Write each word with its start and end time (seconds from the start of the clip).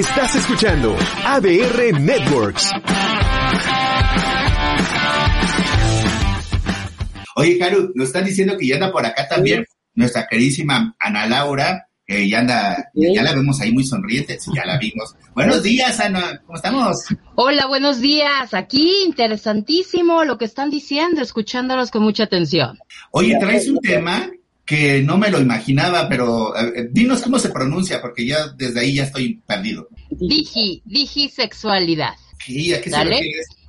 Estás 0.00 0.34
escuchando 0.34 0.96
ADR 1.26 2.00
Networks. 2.00 2.72
Oye, 7.36 7.58
Caru, 7.58 7.92
nos 7.94 8.06
están 8.06 8.24
diciendo 8.24 8.56
que 8.56 8.66
ya 8.66 8.76
anda 8.76 8.90
por 8.90 9.04
acá 9.04 9.28
también 9.28 9.66
nuestra 9.94 10.26
queridísima 10.26 10.96
Ana 10.98 11.26
Laura, 11.26 11.86
que 12.06 12.26
ya 12.26 12.38
anda, 12.38 12.90
ya 12.94 13.22
la 13.22 13.34
vemos 13.34 13.60
ahí 13.60 13.72
muy 13.72 13.84
sonriente, 13.84 14.40
sí, 14.40 14.50
ya 14.54 14.64
la 14.64 14.78
vimos. 14.78 15.14
Buenos 15.34 15.62
días, 15.62 16.00
Ana, 16.00 16.40
¿cómo 16.46 16.56
estamos? 16.56 17.04
Hola, 17.34 17.66
buenos 17.66 18.00
días. 18.00 18.54
Aquí 18.54 19.02
interesantísimo 19.04 20.24
lo 20.24 20.38
que 20.38 20.46
están 20.46 20.70
diciendo, 20.70 21.20
escuchándolos 21.20 21.90
con 21.90 22.04
mucha 22.04 22.24
atención. 22.24 22.78
Oye, 23.10 23.36
traes 23.38 23.68
un 23.68 23.78
tema 23.80 24.30
que 24.70 25.02
no 25.02 25.18
me 25.18 25.32
lo 25.32 25.40
imaginaba, 25.40 26.08
pero 26.08 26.56
eh, 26.56 26.88
dinos 26.92 27.22
cómo 27.22 27.40
se 27.40 27.48
pronuncia, 27.48 28.00
porque 28.00 28.24
ya 28.24 28.50
desde 28.56 28.78
ahí 28.78 28.94
ya 28.94 29.02
estoy 29.02 29.34
perdido. 29.44 29.88
Digi, 30.10 30.80
digisexualidad. 30.84 32.14
Sí, 32.38 32.72
¿a 32.72 32.80
qué 32.80 32.88
se. 32.88 32.96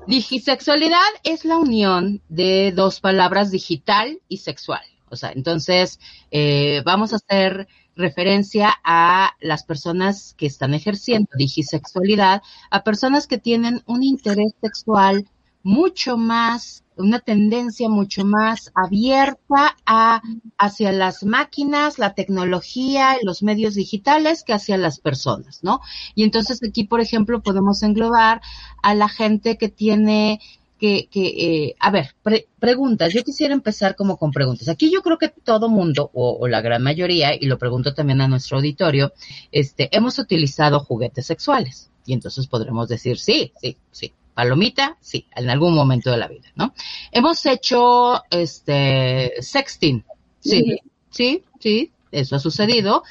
Digisexualidad 0.05 1.09
es 1.23 1.43
la 1.43 1.57
unión 1.57 2.21
de 2.29 2.71
dos 2.71 2.99
palabras 2.99 3.49
digital 3.49 4.19
y 4.27 4.37
sexual. 4.37 4.83
O 5.09 5.15
sea, 5.15 5.31
entonces 5.31 5.99
eh, 6.29 6.83
vamos 6.85 7.13
a 7.13 7.15
hacer 7.15 7.67
referencia 7.95 8.71
a 8.83 9.31
las 9.39 9.63
personas 9.63 10.35
que 10.37 10.45
están 10.45 10.75
ejerciendo 10.75 11.31
digisexualidad, 11.35 12.43
a 12.69 12.83
personas 12.83 13.25
que 13.25 13.39
tienen 13.39 13.81
un 13.87 14.03
interés 14.03 14.53
sexual 14.61 15.27
mucho 15.63 16.17
más, 16.17 16.83
una 16.97 17.19
tendencia 17.19 17.89
mucho 17.89 18.25
más 18.25 18.71
abierta 18.75 19.75
a, 19.85 20.21
hacia 20.57 20.91
las 20.91 21.23
máquinas, 21.23 21.99
la 21.99 22.13
tecnología, 22.13 23.17
los 23.23 23.43
medios 23.43 23.75
digitales 23.75 24.43
que 24.43 24.53
hacia 24.53 24.77
las 24.77 24.99
personas, 24.99 25.63
¿no? 25.63 25.79
Y 26.15 26.23
entonces 26.23 26.59
aquí, 26.67 26.83
por 26.83 27.01
ejemplo, 27.01 27.41
podemos 27.41 27.83
englobar 27.83 28.41
a 28.81 28.95
la 28.95 29.09
gente 29.09 29.57
que 29.57 29.69
tiene 29.69 30.39
que, 30.79 31.07
que 31.11 31.27
eh, 31.27 31.75
a 31.79 31.91
ver, 31.91 32.15
pre- 32.23 32.47
preguntas. 32.59 33.13
Yo 33.13 33.23
quisiera 33.23 33.53
empezar 33.53 33.95
como 33.95 34.17
con 34.17 34.31
preguntas. 34.31 34.67
Aquí 34.67 34.91
yo 34.91 35.03
creo 35.03 35.19
que 35.19 35.29
todo 35.29 35.69
mundo, 35.69 36.09
o, 36.13 36.37
o 36.41 36.47
la 36.47 36.61
gran 36.61 36.81
mayoría, 36.81 37.35
y 37.35 37.45
lo 37.45 37.59
pregunto 37.59 37.93
también 37.93 38.19
a 38.19 38.27
nuestro 38.27 38.57
auditorio, 38.57 39.13
este, 39.51 39.95
hemos 39.95 40.17
utilizado 40.17 40.79
juguetes 40.79 41.27
sexuales. 41.27 41.91
Y 42.03 42.13
entonces 42.13 42.47
podremos 42.47 42.87
decir 42.87 43.19
sí, 43.19 43.53
sí, 43.61 43.77
sí. 43.91 44.11
Palomita, 44.33 44.97
sí, 45.01 45.27
en 45.35 45.49
algún 45.49 45.75
momento 45.75 46.11
de 46.11 46.17
la 46.17 46.27
vida, 46.27 46.49
¿no? 46.55 46.73
Hemos 47.11 47.45
hecho, 47.45 48.23
este, 48.29 49.33
sexting. 49.41 50.03
Sí, 50.39 50.79
sí, 51.09 51.43
sí, 51.59 51.91
eso 52.11 52.35
ha 52.35 52.39
sucedido. 52.39 53.03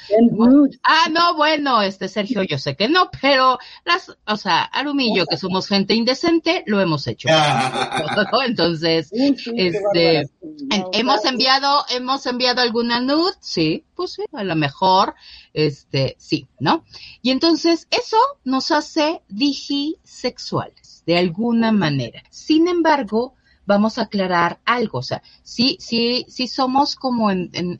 Ah, 0.83 1.07
no, 1.11 1.35
bueno, 1.35 1.81
este 1.81 2.07
Sergio, 2.07 2.43
yo 2.43 2.57
sé 2.57 2.75
que 2.75 2.87
no, 2.89 3.09
pero 3.21 3.57
las, 3.85 4.15
o 4.27 4.37
sea, 4.37 4.63
Arumillo, 4.63 5.25
que 5.25 5.37
somos 5.37 5.67
gente 5.67 5.93
indecente, 5.93 6.63
lo 6.67 6.79
hemos 6.81 7.07
hecho. 7.07 7.27
¿no? 7.29 7.35
Entonces, 8.45 9.09
este, 9.11 10.19
en- 10.19 10.85
hemos 10.93 11.25
enviado, 11.25 11.83
hemos 11.89 12.25
enviado 12.25 12.61
alguna 12.61 12.99
nude, 12.99 13.33
sí, 13.39 13.85
pues 13.95 14.13
sí, 14.13 14.23
a 14.33 14.43
lo 14.43 14.55
mejor, 14.55 15.15
este, 15.53 16.15
sí, 16.19 16.47
¿no? 16.59 16.83
Y 17.21 17.31
entonces 17.31 17.87
eso 17.91 18.17
nos 18.43 18.71
hace 18.71 19.21
digisexuales, 19.29 21.03
de 21.05 21.17
alguna 21.17 21.71
manera. 21.71 22.23
Sin 22.29 22.67
embargo, 22.67 23.35
vamos 23.65 23.97
a 23.97 24.03
aclarar 24.03 24.59
algo, 24.65 24.99
o 24.99 25.03
sea, 25.03 25.21
sí, 25.43 25.77
sí, 25.79 26.25
sí 26.29 26.47
somos 26.47 26.95
como 26.95 27.31
en, 27.31 27.49
en, 27.53 27.77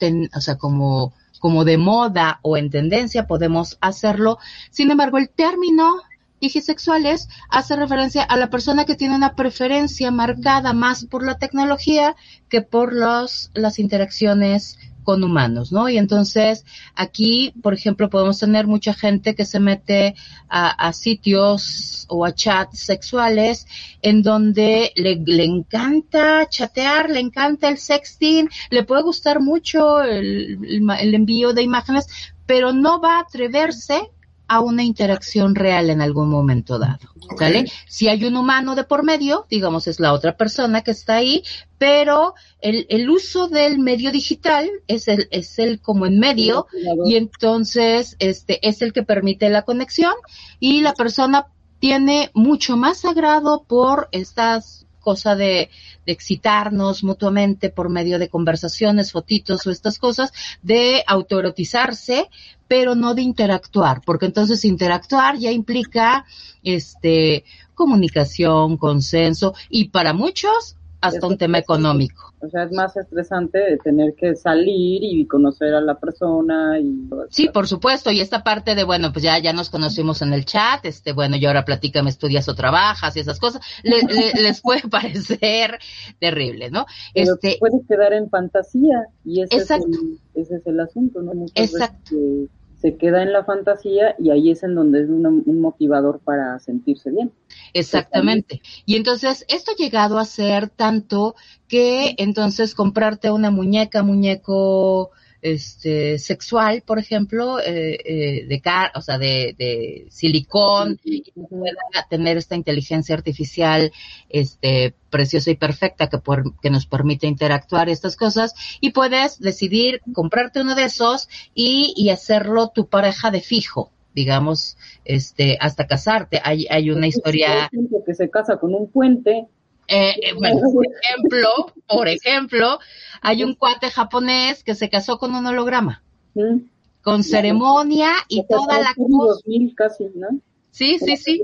en 0.00 0.30
o 0.34 0.40
sea, 0.40 0.56
como, 0.56 1.12
como 1.38 1.64
de 1.64 1.78
moda 1.78 2.40
o 2.42 2.56
en 2.56 2.70
tendencia 2.70 3.26
podemos 3.26 3.78
hacerlo. 3.80 4.38
Sin 4.70 4.90
embargo, 4.90 5.18
el 5.18 5.28
término 5.28 6.02
digisexuales 6.40 7.28
hace 7.48 7.76
referencia 7.76 8.22
a 8.22 8.36
la 8.36 8.50
persona 8.50 8.84
que 8.84 8.94
tiene 8.94 9.16
una 9.16 9.34
preferencia 9.34 10.10
marcada 10.10 10.72
más 10.72 11.04
por 11.04 11.24
la 11.24 11.38
tecnología 11.38 12.14
que 12.48 12.62
por 12.62 12.92
los, 12.92 13.50
las 13.54 13.78
interacciones 13.78 14.78
con 15.08 15.24
humanos, 15.24 15.72
¿no? 15.72 15.88
Y 15.88 15.96
entonces 15.96 16.66
aquí, 16.94 17.54
por 17.62 17.72
ejemplo, 17.72 18.10
podemos 18.10 18.38
tener 18.38 18.66
mucha 18.66 18.92
gente 18.92 19.34
que 19.34 19.46
se 19.46 19.58
mete 19.58 20.14
a, 20.50 20.92
sitios 20.92 22.04
o 22.10 22.26
a 22.26 22.34
chats 22.34 22.80
sexuales 22.80 23.66
en 24.02 24.22
donde 24.22 24.92
le, 24.96 25.44
encanta 25.44 26.46
chatear, 26.50 27.08
le 27.08 27.20
encanta 27.20 27.70
el 27.70 27.78
sexting, 27.78 28.50
le 28.68 28.82
puede 28.84 29.02
gustar 29.02 29.40
mucho 29.40 30.02
el, 30.02 30.58
el 31.00 31.14
envío 31.14 31.54
de 31.54 31.62
imágenes, 31.62 32.06
pero 32.44 32.74
no 32.74 33.00
va 33.00 33.16
a 33.16 33.20
atreverse 33.20 34.10
a 34.48 34.60
una 34.60 34.82
interacción 34.82 35.54
real 35.54 35.90
en 35.90 36.00
algún 36.00 36.28
momento 36.28 36.78
dado. 36.78 37.08
¿Sale? 37.38 37.70
Si 37.86 38.08
hay 38.08 38.24
un 38.24 38.36
humano 38.36 38.74
de 38.74 38.84
por 38.84 39.04
medio, 39.04 39.46
digamos, 39.50 39.86
es 39.86 40.00
la 40.00 40.14
otra 40.14 40.36
persona 40.36 40.80
que 40.80 40.92
está 40.92 41.16
ahí, 41.16 41.42
pero 41.76 42.34
el, 42.60 42.86
el 42.88 43.10
uso 43.10 43.48
del 43.48 43.78
medio 43.78 44.10
digital 44.10 44.68
es 44.86 45.08
el, 45.08 45.28
es 45.30 45.58
el 45.58 45.80
como 45.80 46.06
en 46.06 46.18
medio, 46.18 46.66
y 47.04 47.16
entonces 47.16 48.16
este 48.18 48.66
es 48.66 48.80
el 48.80 48.94
que 48.94 49.02
permite 49.02 49.50
la 49.50 49.62
conexión, 49.62 50.14
y 50.58 50.80
la 50.80 50.94
persona 50.94 51.46
tiene 51.78 52.30
mucho 52.34 52.76
más 52.76 53.04
agrado 53.04 53.64
por 53.68 54.08
estas 54.10 54.87
cosa 55.00 55.36
de, 55.36 55.70
de 56.06 56.12
excitarnos 56.12 57.04
mutuamente 57.04 57.70
por 57.70 57.88
medio 57.88 58.18
de 58.18 58.28
conversaciones, 58.28 59.12
fotitos 59.12 59.66
o 59.66 59.70
estas 59.70 59.98
cosas, 59.98 60.32
de 60.62 61.04
autoerotizarse, 61.06 62.28
pero 62.66 62.94
no 62.94 63.14
de 63.14 63.22
interactuar, 63.22 64.00
porque 64.04 64.26
entonces 64.26 64.64
interactuar 64.64 65.38
ya 65.38 65.50
implica 65.50 66.24
este 66.62 67.44
comunicación, 67.74 68.76
consenso 68.76 69.54
y 69.70 69.90
para 69.90 70.12
muchos 70.12 70.77
hasta 71.00 71.26
un 71.26 71.38
tema 71.38 71.58
económico. 71.58 72.32
O 72.40 72.48
sea, 72.48 72.64
es 72.64 72.72
más 72.72 72.96
estresante 72.96 73.58
de 73.58 73.78
tener 73.78 74.14
que 74.14 74.34
salir 74.36 75.02
y 75.02 75.26
conocer 75.26 75.74
a 75.74 75.80
la 75.80 75.98
persona 75.98 76.78
y 76.78 77.08
Sí, 77.30 77.48
por 77.48 77.66
supuesto, 77.68 78.10
y 78.10 78.20
esta 78.20 78.42
parte 78.44 78.74
de, 78.74 78.84
bueno, 78.84 79.12
pues 79.12 79.22
ya, 79.24 79.38
ya 79.38 79.52
nos 79.52 79.70
conocimos 79.70 80.22
en 80.22 80.32
el 80.32 80.44
chat, 80.44 80.84
este, 80.84 81.12
bueno, 81.12 81.36
y 81.36 81.44
ahora 81.46 81.64
platícame, 81.64 82.10
estudias 82.10 82.48
o 82.48 82.54
trabajas 82.54 83.16
y 83.16 83.20
esas 83.20 83.38
cosas, 83.38 83.60
le- 83.82 84.02
le- 84.02 84.32
les 84.42 84.60
puede 84.60 84.82
parecer 84.88 85.78
terrible, 86.18 86.70
¿no? 86.70 86.86
Pero 87.14 87.34
Este, 87.34 87.56
puedes 87.60 87.86
quedar 87.86 88.12
en 88.12 88.28
fantasía 88.30 89.06
y 89.24 89.42
ese 89.42 89.56
es, 89.56 89.62
Exacto. 89.62 89.86
el, 89.88 90.18
ese 90.42 90.56
es 90.56 90.66
el 90.66 90.80
asunto, 90.80 91.22
¿no? 91.22 91.34
Muchas 91.34 91.54
veces 91.54 91.74
Exacto. 91.74 92.10
que 92.10 92.46
se 92.80 92.96
queda 92.96 93.22
en 93.22 93.32
la 93.32 93.44
fantasía 93.44 94.14
y 94.18 94.30
ahí 94.30 94.50
es 94.50 94.62
en 94.62 94.74
donde 94.74 95.02
es 95.02 95.08
una- 95.08 95.30
un 95.30 95.60
motivador 95.60 96.20
para 96.20 96.58
sentirse 96.60 97.10
bien. 97.10 97.32
Exactamente. 97.74 98.60
Y 98.86 98.96
entonces 98.96 99.44
esto 99.48 99.72
ha 99.72 99.76
llegado 99.76 100.18
a 100.18 100.24
ser 100.24 100.68
tanto 100.68 101.34
que 101.66 102.14
entonces 102.18 102.74
comprarte 102.74 103.30
una 103.30 103.50
muñeca, 103.50 104.02
muñeco 104.02 105.10
este 105.42 106.18
sexual, 106.18 106.82
por 106.86 106.98
ejemplo, 106.98 107.60
eh, 107.60 107.98
eh, 108.04 108.46
de 108.46 108.60
car, 108.60 108.90
o 108.94 109.00
sea, 109.02 109.18
de, 109.18 109.54
de 109.58 110.06
silicón, 110.10 110.98
y 111.04 111.22
que 111.22 111.32
pueda 111.32 112.06
tener 112.10 112.36
esta 112.36 112.56
inteligencia 112.56 113.14
artificial, 113.14 113.92
este, 114.28 114.94
preciosa 115.10 115.50
y 115.50 115.56
perfecta 115.56 116.08
que, 116.08 116.18
por- 116.18 116.58
que 116.60 116.70
nos 116.70 116.86
permite 116.86 117.26
interactuar 117.26 117.88
y 117.88 117.92
estas 117.92 118.16
cosas, 118.16 118.54
y 118.80 118.90
puedes 118.90 119.38
decidir 119.38 120.00
comprarte 120.12 120.60
uno 120.60 120.74
de 120.74 120.84
esos 120.84 121.28
y, 121.54 121.94
y 121.96 122.10
hacerlo 122.10 122.68
tu 122.68 122.88
pareja 122.88 123.30
de 123.30 123.40
fijo 123.40 123.92
digamos, 124.14 124.76
este, 125.04 125.58
hasta 125.60 125.86
casarte. 125.86 126.40
Hay, 126.42 126.66
hay 126.70 126.90
una 126.90 127.06
historia, 127.06 127.64
Hay 127.64 127.68
gente 127.70 127.98
que 128.04 128.14
se 128.14 128.28
casa 128.28 128.56
con 128.56 128.74
un 128.74 128.90
puente. 128.90 129.46
Eh, 129.88 130.14
eh, 130.22 130.32
bueno, 130.38 130.60
por 130.72 130.86
ejemplo, 130.86 131.48
por 131.88 132.08
ejemplo, 132.08 132.78
hay 133.20 133.42
un 133.42 133.54
cuate 133.54 133.90
japonés 133.90 134.62
que 134.62 134.74
se 134.74 134.88
casó 134.88 135.18
con 135.18 135.34
un 135.34 135.46
holograma, 135.46 136.02
¿sí? 136.34 136.70
con 137.02 137.24
ceremonia 137.24 138.12
y 138.28 138.44
toda 138.46 138.78
la 138.78 138.94
cosa. 138.94 139.42
2000 139.44 139.74
casi, 139.74 140.04
¿no? 140.14 140.28
Sí, 140.70 140.98
sí, 140.98 141.16
sí, 141.16 141.42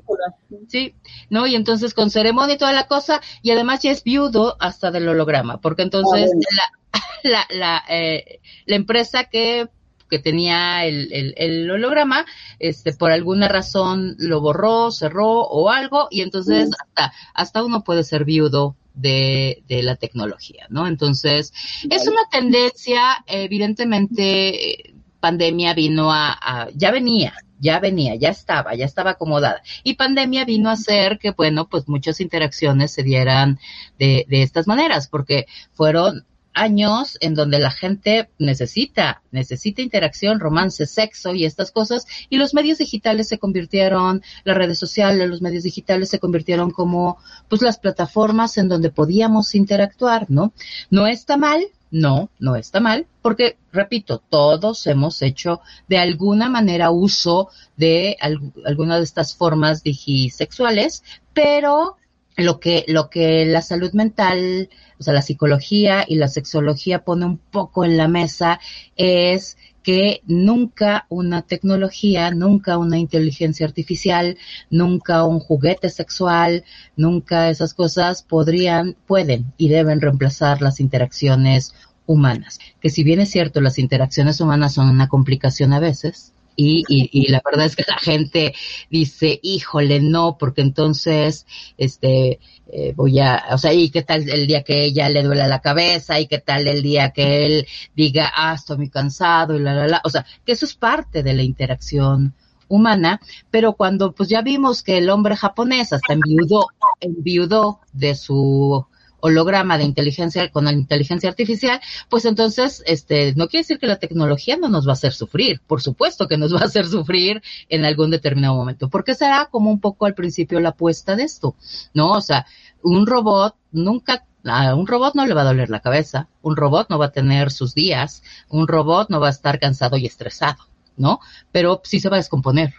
sí, 0.69 0.95
¿no? 1.29 1.47
Y 1.47 1.57
entonces 1.57 1.93
con 1.95 2.11
ceremonia 2.11 2.55
y 2.55 2.59
toda 2.59 2.73
la 2.73 2.87
cosa, 2.87 3.21
y 3.43 3.51
además 3.51 3.81
ya 3.83 3.91
es 3.91 4.05
viudo 4.05 4.57
hasta 4.61 4.91
del 4.91 5.09
holograma, 5.09 5.61
porque 5.61 5.83
entonces 5.83 6.31
Ah, 6.33 7.01
la, 7.23 7.31
la, 7.31 7.47
la, 7.51 7.85
eh, 7.89 8.41
la 8.67 8.77
empresa 8.77 9.25
que 9.25 9.69
que 10.15 10.21
tenía 10.21 10.85
el, 10.85 11.13
el, 11.13 11.35
el 11.37 11.69
holograma, 11.69 12.25
este, 12.61 12.93
por 12.93 13.11
alguna 13.11 13.49
razón 13.49 14.15
lo 14.19 14.41
borró, 14.41 14.93
cerró 14.93 15.41
o 15.41 15.71
algo, 15.71 16.07
y 16.09 16.21
entonces 16.21 16.71
hasta, 16.81 17.13
hasta 17.35 17.65
uno 17.65 17.83
puede 17.83 18.05
ser 18.05 18.25
viudo 18.25 18.77
de, 18.95 19.65
de 19.67 19.83
la 19.83 19.97
tecnología, 19.97 20.67
¿no? 20.69 20.87
Entonces, 20.87 21.53
es 21.91 22.07
una 22.07 22.29
tendencia, 22.31 23.25
evidentemente, 23.27 24.95
pandemia 25.19 25.75
vino 25.75 26.13
a, 26.13 26.39
a, 26.41 26.69
ya 26.75 26.93
venía, 26.93 27.35
ya 27.59 27.81
venía, 27.81 28.15
ya 28.15 28.29
estaba, 28.29 28.77
ya 28.77 28.85
estaba 28.85 29.13
acomodada. 29.13 29.63
Y 29.83 29.95
pandemia 29.95 30.45
vino 30.45 30.71
a 30.71 30.75
hacer 30.75 31.19
que, 31.19 31.33
bueno, 31.33 31.69
pues 31.69 31.89
muchas 31.89 32.21
interacciones 32.21 32.93
se 32.93 33.03
dieran 33.03 33.59
de, 33.99 34.27
de 34.29 34.43
estas 34.43 34.69
maneras, 34.69 35.09
porque 35.09 35.47
fueron 35.73 36.25
años 36.55 37.19
en 37.21 37.35
donde 37.35 37.59
la 37.59 37.71
gente 37.71 38.31
necesita, 38.39 39.23
necesita 39.31 39.83
interacción, 39.83 40.41
romance, 40.41 40.87
sexo 40.87 41.35
y 41.35 41.45
estas 41.45 41.71
cosas, 41.73 42.07
y 42.31 42.39
los 42.39 42.55
medios 42.55 42.79
digitales 42.79 43.29
se 43.29 43.39
convirtieron, 43.39 44.23
las 44.45 44.57
redes 44.57 44.79
sociales, 44.79 45.29
los 45.29 45.43
medios 45.43 45.65
digitales 45.65 46.09
se 46.09 46.19
convirtieron 46.21 46.71
como, 46.71 47.19
pues 47.49 47.61
las 47.63 47.79
plataformas 47.79 48.57
en 48.57 48.69
donde 48.69 48.91
podíamos 48.91 49.55
interactuar, 49.55 50.31
¿no? 50.31 50.53
No 50.91 51.07
está 51.07 51.37
mal, 51.37 51.65
no, 51.91 52.31
no 52.39 52.57
está 52.57 52.81
mal, 52.81 53.07
porque, 53.23 53.57
repito, 53.73 54.19
todos 54.19 54.87
hemos 54.87 55.23
hecho 55.23 55.61
de 55.89 55.99
alguna 55.99 56.49
manera 56.49 56.91
uso 56.91 57.51
de 57.77 58.17
alguna 58.65 58.99
de 58.99 59.05
estas 59.05 59.37
formas 59.37 59.83
digisexuales, 59.83 61.05
pero 61.33 61.97
lo 62.37 62.59
que, 62.59 62.85
lo 62.89 63.11
que 63.11 63.45
la 63.45 63.63
salud 63.63 63.93
mental, 63.93 64.69
o 64.99 65.03
sea, 65.03 65.15
la 65.15 65.23
psicología 65.23 66.05
y 66.07 66.17
la 66.17 66.29
sexología 66.29 67.05
pone 67.05 67.25
un 67.25 67.39
poco 67.39 67.85
en 67.85 67.97
la 67.97 68.09
mesa 68.09 68.61
es 68.97 69.57
que 69.83 70.23
nunca 70.27 71.07
una 71.11 71.43
tecnología, 71.43 72.31
nunca 72.31 72.79
una 72.79 72.99
inteligencia 72.99 73.67
artificial, 73.67 74.39
nunca 74.71 75.25
un 75.25 75.41
juguete 75.41 75.91
sexual, 75.91 76.65
nunca 76.97 77.51
esas 77.51 77.75
cosas 77.75 78.23
podrían, 78.23 78.97
pueden 79.07 79.53
y 79.59 79.69
deben 79.69 80.01
reemplazar 80.01 80.63
las 80.63 80.81
interacciones 80.81 81.75
humanas. 82.07 82.59
Que 82.81 82.91
si 82.91 83.05
bien 83.05 83.21
es 83.21 83.31
cierto, 83.31 83.61
las 83.61 83.79
interacciones 83.79 84.41
humanas 84.41 84.75
son 84.75 84.89
una 84.89 85.09
complicación 85.09 85.73
a 85.73 85.81
veces, 85.81 86.34
y, 86.57 86.85
y, 86.89 87.11
y, 87.13 87.29
la 87.31 87.43
verdad 87.45 87.67
es 87.67 87.77
que 87.77 87.85
la 87.87 87.99
gente 87.99 88.55
dice, 88.91 89.41
híjole, 89.43 90.01
no, 90.01 90.37
porque 90.39 90.63
entonces, 90.63 91.47
este, 91.77 92.41
eh, 92.73 92.93
voy 92.95 93.19
a, 93.21 93.45
o 93.51 93.59
sea, 93.59 93.73
y 93.73 93.91
qué 93.91 94.03
tal 94.03 94.29
el 94.29 94.47
día 94.47 94.63
que 94.63 94.85
ella 94.85 95.09
le 95.09 95.23
duele 95.23 95.47
la 95.49 95.61
cabeza, 95.61 96.21
y 96.21 96.27
qué 96.27 96.39
tal 96.39 96.67
el 96.69 96.83
día 96.83 97.11
que 97.11 97.47
él 97.47 97.67
diga, 97.95 98.33
ah, 98.35 98.55
estoy 98.55 98.79
muy 98.79 98.91
cansado, 98.91 99.57
y 99.57 99.61
la, 99.61 99.75
la, 99.75 99.87
la, 99.87 100.01
o 100.05 100.11
sea, 100.11 100.27
que 100.45 100.53
eso 100.53 100.67
es 100.67 100.75
parte 100.75 101.23
de 101.23 101.35
la 101.35 101.43
interacción 101.43 102.35
humana, 102.69 103.21
pero 103.51 103.75
cuando 103.75 104.13
pues 104.13 104.29
ya 104.29 104.43
vimos 104.43 104.83
que 104.83 104.99
el 104.99 105.11
hombre 105.11 105.37
japonés 105.37 105.93
hasta 105.93 106.15
enviudó, 106.15 106.67
enviudó 107.01 107.81
de 107.93 108.15
su 108.15 108.87
holograma 109.25 109.79
de 109.79 109.85
inteligencia 109.85 110.51
con 110.51 110.67
la 110.67 110.73
inteligencia 110.73 111.31
artificial, 111.31 111.81
pues 112.11 112.27
entonces, 112.27 112.83
este, 112.85 113.33
no 113.37 113.49
quiere 113.49 113.63
decir 113.63 113.79
que 113.79 113.87
la 113.87 113.97
tecnología 113.97 114.59
no 114.59 114.69
nos 114.69 114.87
va 114.87 114.91
a 114.91 114.93
hacer 114.93 115.15
sufrir. 115.15 115.63
Por 115.67 115.81
supuesto 115.81 116.29
que 116.29 116.37
nos 116.37 116.55
va 116.55 116.61
a 116.61 116.65
hacer 116.65 116.87
sufrir 116.87 117.43
en 117.71 117.87
algún 117.87 118.11
determinado 118.11 118.55
momento, 118.55 118.91
porque 118.91 119.15
será 119.15 119.49
como 119.51 119.71
un 119.71 119.81
poco 119.81 120.05
al 120.05 120.13
principio 120.13 120.61
la 120.61 120.71
apuesta 120.71 121.17
de 121.17 121.23
esto, 121.23 121.57
¿no? 121.95 122.11
O 122.11 122.21
sea, 122.21 122.47
un 122.83 123.07
robot 123.07 123.57
nunca 123.73 124.27
a 124.45 124.75
un 124.75 124.87
robot 124.87 125.15
no 125.15 125.25
le 125.25 125.33
va 125.33 125.41
a 125.41 125.45
doler 125.45 125.71
la 125.71 125.81
cabeza, 125.81 126.29
un 126.43 126.55
robot 126.55 126.91
no 126.91 126.99
va 126.99 127.07
a 127.07 127.13
tener 127.13 127.51
sus 127.51 127.75
días, 127.75 128.23
un 128.51 128.69
robot 128.69 129.09
no 129.09 129.21
va 129.21 129.29
a 129.29 129.31
estar 129.31 129.59
cansado 129.59 129.97
y 129.97 130.05
estresado, 130.05 130.59
¿no? 130.99 131.21
Pero 131.51 131.81
sí 131.83 131.99
se 131.99 132.11
va 132.11 132.17
a 132.17 132.21
descomponer, 132.21 132.75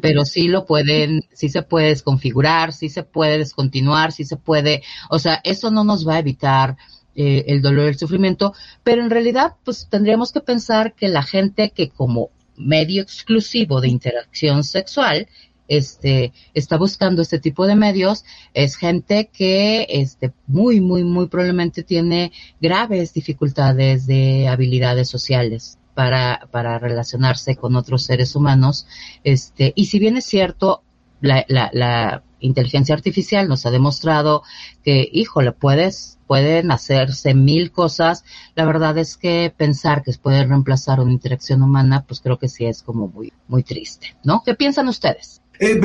pero 0.00 0.24
sí 0.24 0.48
lo 0.48 0.66
pueden, 0.66 1.24
sí 1.32 1.48
se 1.48 1.62
puede 1.62 1.88
desconfigurar, 1.88 2.72
sí 2.72 2.88
se 2.88 3.02
puede 3.02 3.38
descontinuar, 3.38 4.12
sí 4.12 4.24
se 4.24 4.36
puede, 4.36 4.82
o 5.10 5.18
sea, 5.18 5.40
eso 5.44 5.70
no 5.70 5.84
nos 5.84 6.06
va 6.06 6.16
a 6.16 6.18
evitar 6.18 6.76
eh, 7.14 7.44
el 7.48 7.62
dolor 7.62 7.86
y 7.86 7.88
el 7.88 7.98
sufrimiento, 7.98 8.52
pero 8.82 9.02
en 9.02 9.10
realidad, 9.10 9.54
pues 9.64 9.88
tendríamos 9.88 10.32
que 10.32 10.40
pensar 10.40 10.94
que 10.94 11.08
la 11.08 11.22
gente 11.22 11.70
que 11.70 11.88
como 11.88 12.30
medio 12.56 13.02
exclusivo 13.02 13.80
de 13.80 13.88
interacción 13.88 14.64
sexual, 14.64 15.28
este, 15.68 16.32
está 16.54 16.76
buscando 16.76 17.22
este 17.22 17.38
tipo 17.38 17.66
de 17.66 17.74
medios, 17.74 18.24
es 18.54 18.76
gente 18.76 19.30
que, 19.32 19.86
este, 19.88 20.32
muy, 20.46 20.80
muy, 20.80 21.04
muy 21.04 21.26
probablemente 21.28 21.82
tiene 21.82 22.32
graves 22.60 23.12
dificultades 23.12 24.06
de 24.06 24.48
habilidades 24.48 25.08
sociales 25.08 25.78
para, 25.96 26.46
para 26.50 26.78
relacionarse 26.78 27.56
con 27.56 27.74
otros 27.74 28.04
seres 28.04 28.36
humanos. 28.36 28.86
Este, 29.24 29.72
y 29.74 29.86
si 29.86 29.98
bien 29.98 30.18
es 30.18 30.26
cierto, 30.26 30.82
la, 31.22 31.44
la, 31.48 32.22
inteligencia 32.38 32.94
artificial 32.94 33.48
nos 33.48 33.64
ha 33.64 33.70
demostrado 33.70 34.42
que, 34.84 35.08
híjole, 35.10 35.52
puedes, 35.52 36.18
pueden 36.26 36.70
hacerse 36.70 37.32
mil 37.32 37.72
cosas. 37.72 38.24
La 38.54 38.66
verdad 38.66 38.98
es 38.98 39.16
que 39.16 39.52
pensar 39.56 40.02
que 40.02 40.12
puede 40.12 40.44
reemplazar 40.44 41.00
una 41.00 41.12
interacción 41.12 41.62
humana, 41.62 42.04
pues 42.06 42.20
creo 42.20 42.38
que 42.38 42.48
sí 42.48 42.66
es 42.66 42.82
como 42.82 43.08
muy, 43.08 43.32
muy 43.48 43.62
triste, 43.62 44.14
¿no? 44.22 44.42
¿Qué 44.44 44.54
piensan 44.54 44.86
ustedes? 44.86 45.40
Eh, 45.58 45.80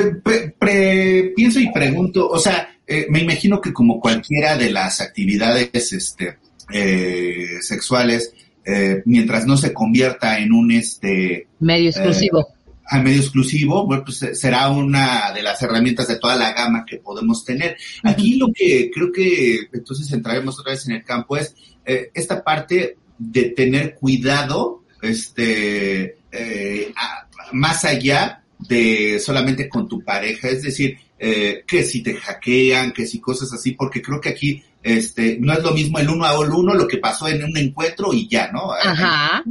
pienso 1.33 1.59
y 1.61 1.71
pregunto, 1.71 2.27
o 2.27 2.37
sea, 2.37 2.67
eh, 2.85 3.07
me 3.09 3.21
imagino 3.21 3.61
que 3.61 3.71
como 3.71 4.01
cualquiera 4.01 4.57
de 4.57 4.71
las 4.71 4.99
actividades 4.99 5.93
este, 5.93 6.37
eh, 6.73 7.61
sexuales, 7.61 8.33
eh, 8.65 9.01
mientras 9.05 9.45
no 9.45 9.57
se 9.57 9.73
convierta 9.73 10.39
en 10.39 10.53
un 10.53 10.71
este 10.71 11.47
medio 11.59 11.89
exclusivo. 11.89 12.47
a 12.85 12.99
medio 12.99 13.21
exclusivo, 13.21 13.85
bueno, 13.85 14.03
pues 14.05 14.39
será 14.39 14.69
una 14.69 15.31
de 15.33 15.41
las 15.41 15.61
herramientas 15.61 16.07
de 16.07 16.19
toda 16.19 16.35
la 16.35 16.53
gama 16.53 16.85
que 16.85 16.97
podemos 16.97 17.43
tener. 17.43 17.77
Aquí 18.03 18.35
lo 18.35 18.47
que 18.53 18.91
creo 18.93 19.11
que 19.11 19.61
entonces 19.71 20.11
entraremos 20.11 20.59
otra 20.59 20.73
vez 20.73 20.85
en 20.87 20.95
el 20.95 21.03
campo 21.03 21.37
es 21.37 21.55
eh, 21.85 22.11
esta 22.13 22.43
parte 22.43 22.97
de 23.17 23.43
tener 23.49 23.95
cuidado, 23.95 24.83
este, 25.01 26.17
eh, 26.31 26.93
a, 26.95 27.27
más 27.53 27.85
allá 27.85 28.43
de 28.59 29.19
solamente 29.19 29.67
con 29.67 29.87
tu 29.87 30.03
pareja, 30.03 30.49
es 30.49 30.61
decir, 30.61 30.97
eh, 31.17 31.63
que 31.67 31.83
si 31.83 32.01
te 32.01 32.15
hackean, 32.15 32.91
que 32.93 33.05
si 33.05 33.19
cosas 33.19 33.51
así, 33.53 33.71
porque 33.71 34.01
creo 34.01 34.19
que 34.19 34.29
aquí 34.29 34.63
este, 34.83 35.37
no 35.39 35.53
es 35.53 35.63
lo 35.63 35.71
mismo 35.71 35.99
el 35.99 36.09
uno 36.09 36.25
a 36.25 36.39
uno, 36.39 36.73
lo 36.73 36.87
que 36.87 36.97
pasó 36.97 37.27
en 37.27 37.43
un 37.43 37.55
encuentro 37.57 38.13
y 38.13 38.27
ya, 38.27 38.51
¿no? 38.51 38.71
Ajá. 38.73 39.43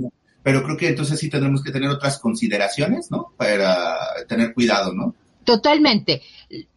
Pero 0.42 0.62
creo 0.62 0.76
que 0.76 0.88
entonces 0.88 1.18
sí 1.18 1.28
tendremos 1.28 1.62
que 1.62 1.70
tener 1.70 1.88
otras 1.90 2.18
consideraciones, 2.18 3.10
¿no? 3.10 3.32
Para 3.36 3.96
tener 4.26 4.54
cuidado, 4.54 4.92
¿no? 4.92 5.14
Totalmente. 5.44 6.22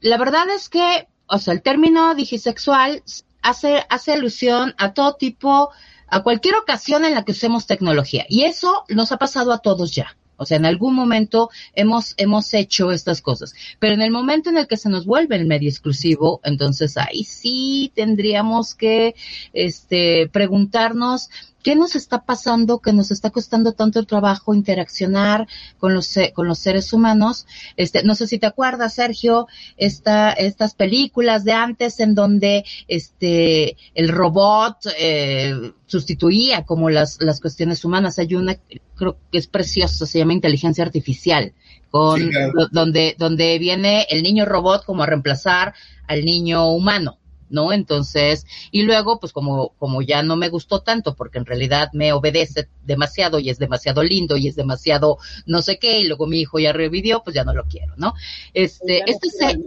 La 0.02 0.18
verdad 0.18 0.50
es 0.50 0.70
que, 0.70 1.08
o 1.28 1.38
sea, 1.40 1.54
el 1.54 1.62
término 1.62 2.14
digisexual 2.16 3.04
hace, 3.42 3.84
hace 3.90 4.14
alusión 4.14 4.74
a 4.78 4.94
todo 4.94 5.16
tipo, 5.16 5.72
a 6.08 6.24
cualquier 6.24 6.56
ocasión 6.56 7.06
en 7.06 7.14
la 7.14 7.24
que 7.24 7.32
usemos 7.32 7.66
tecnología. 7.66 8.26
Y 8.28 8.44
eso 8.44 8.84
nos 8.90 9.12
ha 9.12 9.18
pasado 9.18 9.54
a 9.54 9.60
todos 9.60 9.94
ya. 9.94 10.18
O 10.44 10.46
sea, 10.46 10.58
en 10.58 10.66
algún 10.66 10.94
momento 10.94 11.50
hemos, 11.74 12.14
hemos 12.18 12.54
hecho 12.54 12.92
estas 12.92 13.22
cosas. 13.22 13.54
Pero 13.80 13.94
en 13.96 14.02
el 14.02 14.12
momento 14.12 14.50
en 14.50 14.58
el 14.58 14.68
que 14.68 14.78
se 14.78 14.90
nos 14.90 15.06
vuelve 15.06 15.36
el 15.36 15.46
medio 15.46 15.70
exclusivo, 15.70 16.40
entonces 16.44 16.98
ahí 16.98 17.24
sí 17.24 17.92
tendríamos 17.96 18.76
que, 18.76 19.16
este, 19.54 20.30
preguntarnos 20.30 21.30
¿Qué 21.64 21.76
nos 21.76 21.96
está 21.96 22.26
pasando 22.26 22.80
que 22.80 22.92
nos 22.92 23.10
está 23.10 23.30
costando 23.30 23.72
tanto 23.72 24.04
trabajo 24.04 24.54
interaccionar 24.54 25.48
con 25.78 25.94
los, 25.94 26.14
con 26.34 26.48
los 26.48 26.60
seres 26.60 26.92
humanos? 26.92 27.48
Este, 27.78 28.04
no 28.04 28.16
sé 28.16 28.28
si 28.28 28.38
te 28.38 28.46
acuerdas, 28.46 28.96
Sergio, 28.96 29.48
esta, 29.78 30.32
estas 30.34 30.76
películas 30.76 31.46
de 31.46 31.54
antes 31.54 32.02
en 32.02 32.16
donde 32.16 32.66
este, 32.90 33.78
el 33.96 34.10
robot 34.10 34.78
eh, 35.00 35.72
sustituía 35.86 36.64
como 36.66 36.90
las, 36.90 37.18
las 37.22 37.40
cuestiones 37.40 37.86
humanas. 37.86 38.20
Hay 38.20 38.36
una, 38.36 38.58
creo 38.96 39.18
que 39.32 39.38
es 39.38 39.48
preciosa, 39.48 40.06
se 40.06 40.20
llama 40.20 40.34
inteligencia 40.34 40.84
artificial, 40.84 41.54
con, 41.90 42.20
sí, 42.20 42.30
claro. 42.30 42.68
donde, 42.72 43.16
donde 43.18 43.58
viene 43.58 44.06
el 44.10 44.22
niño 44.22 44.46
robot 44.46 44.84
como 44.84 45.04
a 45.04 45.06
reemplazar 45.06 45.74
al 46.08 46.26
niño 46.26 46.68
humano. 46.68 47.20
¿No? 47.50 47.74
Entonces, 47.74 48.46
y 48.72 48.84
luego, 48.84 49.20
pues 49.20 49.34
como, 49.34 49.70
como 49.80 50.02
ya 50.02 50.24
no 50.24 50.36
me 50.36 50.50
gustó 50.50 50.82
tanto, 50.82 51.16
porque 51.16 51.38
en 51.38 51.46
realidad 51.46 51.90
me 51.94 52.14
obedece 52.14 52.68
demasiado 52.84 53.40
y 53.40 53.50
es 53.50 53.60
demasiado 53.60 54.04
lindo 54.04 54.38
y 54.38 54.48
es 54.48 54.56
demasiado 54.56 55.18
no 55.46 55.62
sé 55.62 55.80
qué, 55.80 56.00
y 56.00 56.08
luego 56.08 56.28
mi 56.28 56.42
hijo 56.42 56.60
ya 56.60 56.74
revivió, 56.74 57.22
pues 57.24 57.36
ya 57.36 57.44
no 57.44 57.54
lo 57.54 57.66
quiero, 57.66 57.94
¿no? 57.98 58.14
Este, 58.54 59.04
esta 59.10 59.30
serie, 59.30 59.64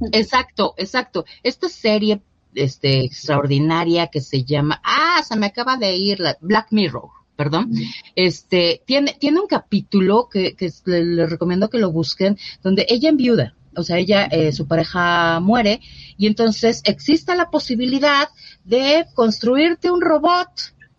exacto, 0.12 0.74
exacto, 0.76 1.24
esta 1.42 1.68
serie, 1.68 2.20
este, 2.54 3.04
extraordinaria 3.04 4.08
que 4.08 4.20
se 4.20 4.44
llama, 4.44 4.80
ah, 4.84 5.22
se 5.26 5.36
me 5.36 5.46
acaba 5.46 5.76
de 5.76 5.96
ir 5.96 6.20
la 6.20 6.36
Black 6.40 6.68
Mirror 6.70 7.10
perdón, 7.36 7.70
este, 8.14 8.82
tiene, 8.86 9.14
tiene 9.20 9.40
un 9.40 9.46
capítulo 9.46 10.28
que, 10.30 10.56
que 10.56 10.72
les 10.86 11.06
le 11.06 11.26
recomiendo 11.26 11.68
que 11.68 11.78
lo 11.78 11.92
busquen, 11.92 12.38
donde 12.62 12.86
ella 12.88 13.10
enviuda, 13.10 13.54
o 13.76 13.82
sea, 13.82 13.98
ella, 13.98 14.24
eh, 14.24 14.52
su 14.52 14.66
pareja 14.66 15.40
muere, 15.40 15.80
y 16.16 16.26
entonces 16.26 16.82
existe 16.84 17.36
la 17.36 17.50
posibilidad 17.50 18.28
de 18.64 19.06
construirte 19.14 19.90
un 19.90 20.00
robot 20.00 20.48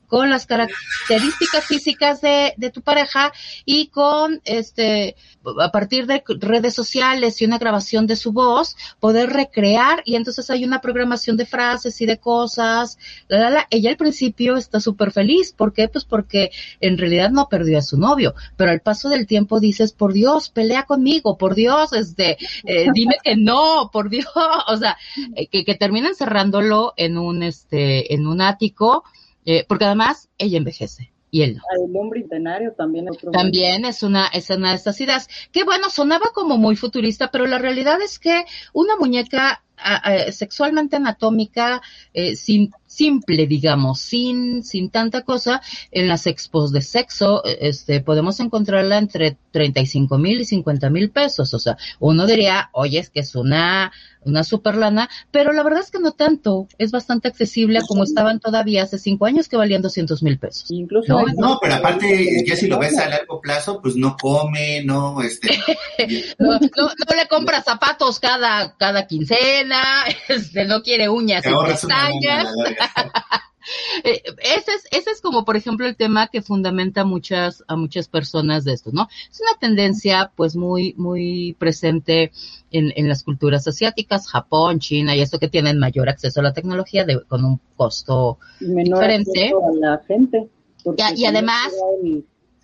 con 0.08 0.30
las 0.30 0.46
características 0.46 1.66
físicas 1.66 2.22
de, 2.22 2.54
de, 2.58 2.70
tu 2.70 2.82
pareja 2.82 3.34
y 3.66 3.88
con 3.88 4.42
este 4.46 5.16
a 5.62 5.72
partir 5.72 6.08
de 6.08 6.24
redes 6.40 6.74
sociales 6.74 7.42
y 7.42 7.46
una 7.46 7.58
grabación 7.58 8.08
de 8.08 8.16
su 8.16 8.32
voz 8.32 8.76
poder 9.00 9.30
recrear 9.30 10.02
y 10.06 10.16
entonces 10.16 10.50
hay 10.50 10.64
una 10.66 10.82
programación 10.82 11.38
de 11.38 11.46
frases 11.46 12.00
y 12.02 12.06
de 12.06 12.18
cosas 12.18 12.98
la, 13.28 13.40
la, 13.40 13.50
la. 13.50 13.68
ella 13.70 13.90
al 13.90 13.98
principio 13.98 14.58
está 14.58 14.80
súper 14.80 15.12
feliz 15.12 15.54
¿por 15.54 15.74
qué? 15.74 15.88
pues 15.88 16.06
porque 16.06 16.52
en 16.80 16.98
realidad 16.98 17.30
no 17.30 17.50
perdió 17.50 17.78
a 17.78 17.82
su 17.82 17.98
novio 17.98 18.34
pero 18.56 18.72
al 18.72 18.82
paso 18.82 19.10
del 19.10 19.28
tiempo 19.28 19.60
dices 19.60 19.92
por 19.92 20.14
Dios 20.14 20.50
pelea 20.50 20.84
conmigo 20.84 21.38
por 21.38 21.56
Dios 21.56 21.94
este 21.94 22.38
eh, 22.66 22.88
dime 22.94 23.18
que 23.24 23.36
no 23.36 23.90
por 23.92 24.10
Dios 24.10 24.28
o 24.68 24.78
sea 24.78 24.98
eh, 25.36 25.48
que, 25.48 25.66
que 25.66 25.76
terminan 25.76 26.16
cerrándolo 26.16 26.94
en 26.98 27.18
un 27.18 27.44
este 27.44 28.14
en 28.14 28.28
un 28.28 28.42
ático 28.42 29.04
Eh, 29.50 29.66
porque 29.68 29.86
además 29.86 30.27
ella 30.38 30.58
envejece 30.58 31.13
y 31.32 31.42
él 31.44 31.56
no. 31.56 31.62
Ah, 31.63 31.75
el 31.88 31.96
hombre 31.96 32.20
centenario 32.20 32.74
también 32.74 33.08
es 33.08 33.16
otro. 33.18 33.32
También 33.32 33.86
es 33.86 34.04
una, 34.04 34.27
es 34.27 34.50
una 34.50 34.72
de 34.72 34.75
estas 34.75 35.00
ideas. 35.00 35.30
Que 35.54 35.63
bueno, 35.63 35.89
sonaba 35.89 36.32
como 36.34 36.58
muy 36.58 36.75
futurista, 36.75 37.32
pero 37.32 37.48
la 37.48 37.58
realidad 37.58 38.01
es 38.01 38.20
que 38.20 38.44
una 38.74 38.98
muñeca 38.98 39.63
a- 39.77 39.96
a- 39.96 40.32
sexualmente 40.34 40.98
anatómica, 40.98 41.82
eh, 42.13 42.36
sin, 42.36 42.72
simple, 42.88 43.46
digamos, 43.46 44.00
sin, 44.00 44.63
sin 44.63 44.89
tanta 44.89 45.22
cosa, 45.22 45.62
en 45.91 46.08
las 46.08 46.25
expos 46.25 46.72
de 46.72 46.82
sexo, 46.82 47.44
este, 47.46 48.01
podemos 48.01 48.39
encontrarla 48.39 48.98
entre 48.98 49.38
35 49.51 50.17
mil 50.17 50.41
y 50.41 50.46
50 50.46 50.89
mil 50.89 51.10
pesos. 51.10 51.53
O 51.53 51.60
sea, 51.60 51.77
uno 52.00 52.25
diría, 52.25 52.70
oye, 52.74 53.00
es 53.00 53.10
que 53.10 53.20
es 53.20 53.36
una, 53.36 53.91
una 54.22 54.44
super 54.44 54.75
lana, 54.75 55.10
pero 55.32 55.53
la 55.53 55.63
verdad 55.63 55.82
es 55.82 55.91
que 55.91 56.00
no 56.00 56.12
tanto. 56.12 56.67
Es 56.77 56.91
bastante 56.91 57.27
accesible 57.27 57.82
como 57.88 58.03
estaban 58.03 58.39
todavía 58.39 58.84
hace 58.84 58.98
cinco 58.98 59.25
años 59.25 59.48
que 59.48 59.58
valían 59.58 59.82
200 59.82 60.24
mil 60.24 60.38
pesos. 60.38 60.70
Incluso 60.70 61.12
No, 61.12 61.25
No, 61.36 61.60
pero 61.62 61.75
aparte, 61.75 62.44
ya 62.46 62.56
si 62.56 62.67
lo 62.67 62.79
ves 62.79 62.98
a 62.98 63.10
largo 63.10 63.41
plazo, 63.41 63.82
pues 63.82 63.96
no 63.96 64.15
come, 64.15 64.84
no, 64.84 65.22
este, 65.22 65.50
No, 66.39 66.53
no, 66.53 66.60
no 66.60 67.15
le 67.15 67.27
compra 67.27 67.62
zapatos 67.62 68.20
cada, 68.20 68.75
cada 68.77 69.08
quincena, 69.08 69.82
este, 70.27 70.65
no 70.65 70.82
quiere 70.82 71.10
uñas 71.10 71.44
y 71.46 71.65
pestañas. 71.65 72.48
Eh, 74.03 74.22
ese 74.41 74.72
es, 74.72 74.86
ese 74.91 75.12
es 75.12 75.22
como, 75.22 75.43
por 75.43 75.57
ejemplo, 75.57 75.86
el 75.86 75.98
tema 75.98 76.27
que 76.27 76.41
fundamenta 76.41 77.01
a 77.01 77.05
muchas, 77.05 77.65
a 77.67 77.75
muchas 77.75 78.07
personas 78.07 78.63
de 78.63 78.74
esto, 78.74 78.91
¿no? 78.93 79.10
Es 79.29 79.41
una 79.41 79.60
tendencia, 79.60 80.31
pues, 80.36 80.55
muy, 80.55 80.93
muy 80.98 81.53
presente 81.60 82.31
en, 82.72 82.93
en 82.96 83.10
las 83.10 83.24
culturas 83.24 83.67
asiáticas, 83.67 84.29
Japón, 84.29 84.79
China, 84.79 85.15
y 85.15 85.22
esto 85.22 85.39
que 85.39 85.50
tienen 85.50 85.79
mayor 85.79 86.07
acceso 86.07 86.39
a 86.39 86.43
la 86.43 86.53
tecnología 86.53 87.03
de, 87.03 87.22
con 87.25 87.43
un 87.43 87.60
costo 87.75 88.38
menor 88.62 89.00
diferente. 89.00 89.51
a 89.51 89.75
la 89.79 90.01
gente. 90.07 90.48
y 91.15 91.25
además- 91.25 91.74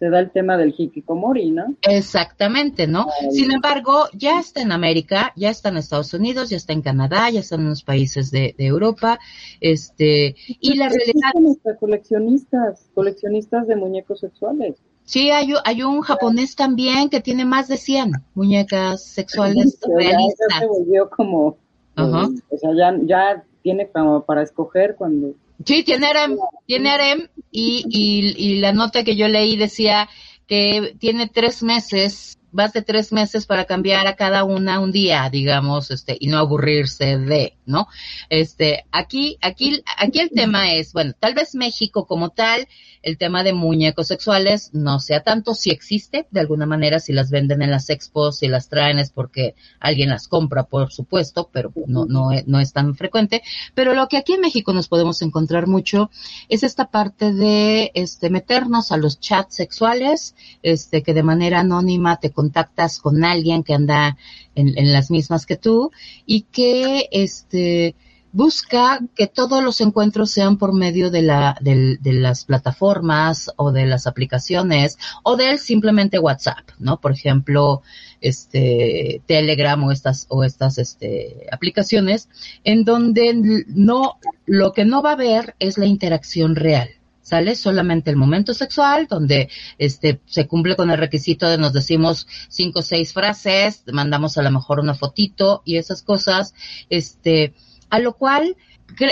se 0.03 0.09
da 0.09 0.19
el 0.19 0.31
tema 0.31 0.57
del 0.57 0.75
hikikomori, 0.77 1.51
¿no? 1.51 1.75
Exactamente, 1.81 2.87
¿no? 2.87 3.07
Ay. 3.21 3.31
Sin 3.31 3.53
embargo, 3.53 4.07
ya 4.13 4.37
está 4.37 4.61
en 4.61 4.73
América, 4.73 5.31
ya 5.37 5.49
está 5.49 5.69
en 5.69 5.77
Estados 5.77 6.13
Unidos, 6.13 6.49
ya 6.49 6.57
está 6.57 6.73
en 6.73 6.81
Canadá, 6.81 7.29
ya 7.29 7.39
está 7.39 7.55
en 7.55 7.61
unos 7.61 7.83
países 7.83 8.29
de, 8.29 8.53
de 8.57 8.65
Europa, 8.65 9.17
este, 9.61 10.35
y 10.59 10.75
la 10.75 10.89
realidad, 10.89 11.31
hasta 11.49 11.77
coleccionistas, 11.77 12.89
coleccionistas 12.93 13.65
de 13.67 13.75
muñecos 13.77 14.19
sexuales. 14.19 14.75
sí, 15.05 15.31
hay, 15.31 15.53
hay 15.63 15.83
un 15.83 16.01
japonés 16.01 16.55
también 16.57 17.09
que 17.09 17.21
tiene 17.21 17.45
más 17.45 17.69
de 17.69 17.77
100 17.77 18.11
muñecas 18.35 19.05
sexuales 19.05 19.79
sea, 19.79 19.89
ya- 19.89 19.95
realistas. 20.09 20.59
se 20.59 20.67
volvió 20.67 21.09
como, 21.09 21.57
eh, 21.95 22.01
o 22.49 22.57
sea, 22.57 22.71
ya, 22.75 22.97
ya 23.05 23.43
tiene 23.61 23.87
como 23.87 24.23
para 24.25 24.41
escoger 24.43 24.95
cuando 24.97 25.33
Sí, 25.65 25.83
tiene 25.83 26.07
harem, 26.07 26.37
tiene 26.65 26.89
harem, 26.89 27.27
y, 27.51 27.83
y, 27.89 28.35
y 28.37 28.59
la 28.59 28.73
nota 28.73 29.03
que 29.03 29.15
yo 29.15 29.27
leí 29.27 29.55
decía 29.55 30.09
que 30.47 30.95
tiene 30.99 31.27
tres 31.27 31.63
meses, 31.63 32.37
más 32.53 32.73
de 32.73 32.81
tres 32.81 33.11
meses 33.11 33.45
para 33.45 33.65
cambiar 33.65 34.07
a 34.07 34.15
cada 34.15 34.43
una 34.43 34.79
un 34.79 34.91
día, 34.91 35.29
digamos, 35.29 35.91
este, 35.91 36.17
y 36.19 36.27
no 36.27 36.37
aburrirse 36.37 37.17
de, 37.17 37.57
¿no? 37.65 37.87
Este, 38.29 38.85
aquí, 38.91 39.37
aquí, 39.41 39.83
aquí 39.97 40.19
el 40.19 40.29
tema 40.29 40.73
es, 40.73 40.93
bueno, 40.93 41.13
tal 41.19 41.33
vez 41.33 41.55
México 41.55 42.05
como 42.05 42.29
tal, 42.29 42.67
el 43.03 43.17
tema 43.17 43.43
de 43.43 43.53
muñecos 43.53 44.07
sexuales 44.07 44.69
no 44.71 44.99
sea 44.99 45.23
tanto 45.23 45.53
si 45.53 45.71
existe, 45.71 46.25
de 46.31 46.39
alguna 46.39 46.65
manera, 46.65 46.99
si 46.99 47.11
las 47.11 47.29
venden 47.29 47.61
en 47.61 47.69
las 47.69 47.89
expos, 47.89 48.37
si 48.37 48.47
las 48.47 48.69
traen 48.69 48.97
es 48.97 49.11
porque 49.11 49.55
alguien 49.79 50.09
las 50.09 50.27
compra, 50.27 50.63
por 50.63 50.91
supuesto, 50.91 51.49
pero 51.51 51.73
no, 51.85 52.05
no, 52.05 52.29
no 52.45 52.59
es 52.59 52.71
tan 52.71 52.95
frecuente. 52.95 53.43
Pero 53.75 53.93
lo 53.93 54.07
que 54.07 54.17
aquí 54.17 54.33
en 54.33 54.41
México 54.41 54.73
nos 54.73 54.87
podemos 54.87 55.21
encontrar 55.21 55.67
mucho 55.67 56.09
es 56.47 56.63
esta 56.63 56.89
parte 56.89 57.33
de 57.33 57.91
este 57.93 58.29
meternos 58.29 58.91
a 58.91 58.97
los 58.97 59.19
chats 59.19 59.55
sexuales, 59.55 60.35
este 60.61 61.03
que 61.03 61.13
de 61.13 61.23
manera 61.23 61.59
anónima 61.59 62.17
te 62.17 62.31
contactas 62.43 62.99
con 62.99 63.23
alguien 63.23 63.63
que 63.63 63.73
anda 63.73 64.17
en, 64.53 64.91
las 64.91 65.09
mismas 65.09 65.45
que 65.45 65.55
tú 65.55 65.91
y 66.25 66.41
que 66.41 67.07
este 67.11 67.95
busca 68.33 68.99
que 69.15 69.27
todos 69.27 69.63
los 69.63 69.79
encuentros 69.79 70.31
sean 70.31 70.57
por 70.57 70.73
medio 70.73 71.09
de 71.11 71.21
la 71.21 71.55
del- 71.61 71.99
de 72.01 72.13
las 72.13 72.43
plataformas 72.45 73.51
o 73.55 73.71
de 73.71 73.85
las 73.85 74.07
aplicaciones 74.07 74.97
o 75.23 75.37
del 75.37 75.59
simplemente 75.59 76.17
WhatsApp, 76.19 76.65
¿no? 76.79 76.99
Por 76.99 77.11
ejemplo, 77.11 77.81
este 78.21 79.21
Telegram 79.25 79.81
o 79.83 79.91
estas 79.91 80.25
o 80.29 80.43
estas 80.43 80.77
este 80.79 81.47
aplicaciones 81.51 82.27
en 82.65 82.83
donde 82.83 83.33
no 83.67 84.17
lo 84.45 84.73
que 84.73 84.83
no 84.83 85.01
va 85.01 85.11
a 85.11 85.13
haber 85.13 85.55
es 85.59 85.77
la 85.77 85.85
interacción 85.85 86.55
real. 86.55 86.89
¿Sale? 87.23 87.55
Solamente 87.55 88.11
el 88.11 88.17
momento 88.17 88.53
sexual, 88.53 89.07
donde 89.09 89.49
este 89.77 90.19
se 90.25 90.45
cumple 90.45 90.75
con 90.75 90.91
el 90.91 90.97
requisito 90.97 91.47
de 91.47 91.57
nos 91.57 91.71
decimos 91.71 92.27
cinco 92.49 92.79
o 92.79 92.81
seis 92.81 93.13
frases, 93.13 93.83
mandamos 93.91 94.37
a 94.37 94.43
lo 94.43 94.51
mejor 94.51 94.81
una 94.81 94.93
fotito 94.93 95.61
y 95.63 95.77
esas 95.77 96.03
cosas, 96.03 96.53
este, 96.89 97.53
a 97.89 97.99
lo 97.99 98.17
cual, 98.17 98.57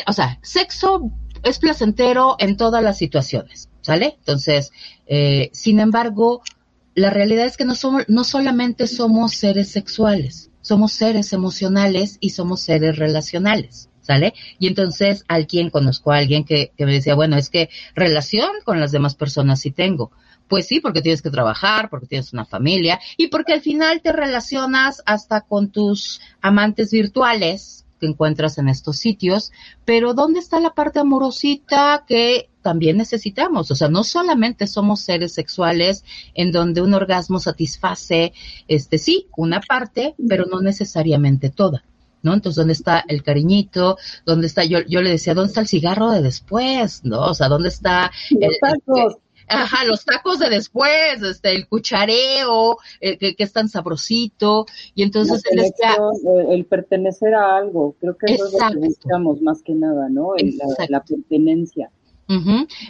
o 0.07 0.13
sea, 0.13 0.39
sexo 0.43 1.09
es 1.43 1.59
placentero 1.59 2.35
en 2.37 2.57
todas 2.57 2.83
las 2.83 2.97
situaciones, 2.97 3.69
¿sale? 3.81 4.15
Entonces, 4.19 4.71
eh, 5.07 5.49
sin 5.53 5.79
embargo, 5.79 6.41
la 6.95 7.09
realidad 7.09 7.45
es 7.45 7.57
que 7.57 7.65
no 7.65 7.75
somos, 7.75 8.03
no 8.09 8.23
solamente 8.23 8.87
somos 8.87 9.33
seres 9.33 9.69
sexuales, 9.69 10.51
somos 10.61 10.91
seres 10.91 11.31
emocionales 11.33 12.17
y 12.19 12.31
somos 12.31 12.61
seres 12.61 12.97
relacionales. 12.97 13.90
Y 14.59 14.67
entonces 14.67 15.23
alguien, 15.27 15.69
conozco 15.69 16.11
a 16.11 16.17
alguien 16.17 16.43
que, 16.43 16.71
que 16.77 16.85
me 16.85 16.93
decía, 16.93 17.15
bueno, 17.15 17.37
es 17.37 17.49
que 17.49 17.69
relación 17.95 18.49
con 18.63 18.79
las 18.79 18.91
demás 18.91 19.15
personas 19.15 19.61
sí 19.61 19.71
tengo. 19.71 20.11
Pues 20.47 20.67
sí, 20.67 20.81
porque 20.81 21.01
tienes 21.01 21.21
que 21.21 21.29
trabajar, 21.29 21.89
porque 21.89 22.07
tienes 22.07 22.33
una 22.33 22.45
familia 22.45 22.99
y 23.15 23.27
porque 23.27 23.53
al 23.53 23.61
final 23.61 24.01
te 24.01 24.11
relacionas 24.11 25.01
hasta 25.05 25.41
con 25.41 25.71
tus 25.71 26.19
amantes 26.41 26.91
virtuales 26.91 27.85
que 28.01 28.07
encuentras 28.07 28.57
en 28.57 28.67
estos 28.67 28.97
sitios, 28.97 29.51
pero 29.85 30.13
¿dónde 30.13 30.39
está 30.39 30.59
la 30.59 30.73
parte 30.73 30.99
amorosita 30.99 32.03
que 32.05 32.49
también 32.61 32.97
necesitamos? 32.97 33.69
O 33.71 33.75
sea, 33.75 33.87
no 33.87 34.03
solamente 34.03 34.67
somos 34.67 35.01
seres 35.01 35.33
sexuales 35.33 36.03
en 36.33 36.51
donde 36.51 36.81
un 36.81 36.93
orgasmo 36.95 37.39
satisface, 37.39 38.33
este 38.67 38.97
sí, 38.97 39.27
una 39.37 39.61
parte, 39.61 40.15
pero 40.27 40.45
no 40.51 40.59
necesariamente 40.59 41.51
toda. 41.51 41.83
¿No? 42.23 42.33
Entonces, 42.33 42.55
¿dónde 42.57 42.73
está 42.73 43.03
el 43.07 43.23
cariñito? 43.23 43.97
¿Dónde 44.25 44.47
está? 44.47 44.63
Yo, 44.63 44.79
yo 44.87 45.01
le 45.01 45.11
decía, 45.11 45.33
¿dónde 45.33 45.49
está 45.49 45.61
el 45.61 45.67
cigarro 45.67 46.11
de 46.11 46.21
después? 46.21 47.03
¿No? 47.03 47.21
O 47.21 47.33
sea, 47.33 47.47
¿dónde 47.49 47.69
está 47.69 48.11
los 48.31 48.41
el, 48.53 48.59
tacos. 48.59 49.17
Ajá, 49.53 49.83
los 49.83 50.05
tacos 50.05 50.39
de 50.39 50.49
después, 50.49 51.21
este, 51.23 51.53
el 51.53 51.67
cuchareo, 51.67 52.77
el 53.01 53.17
que, 53.17 53.35
que 53.35 53.43
es 53.43 53.51
tan 53.51 53.67
sabrosito. 53.67 54.65
Y 54.95 55.03
entonces 55.03 55.43
él 55.51 55.57
decía, 55.57 55.95
eh, 55.95 56.45
el 56.53 56.65
pertenecer 56.65 57.33
a 57.33 57.57
algo, 57.57 57.95
creo 57.99 58.15
que 58.17 58.33
eso 58.33 58.45
es 58.47 58.53
lo 58.53 58.69
que 58.81 58.87
buscamos 58.87 59.41
más 59.41 59.61
que 59.61 59.73
nada, 59.73 60.07
¿no? 60.09 60.35
El- 60.37 60.57
la, 60.57 60.85
la 60.87 61.03
pertenencia. 61.03 61.91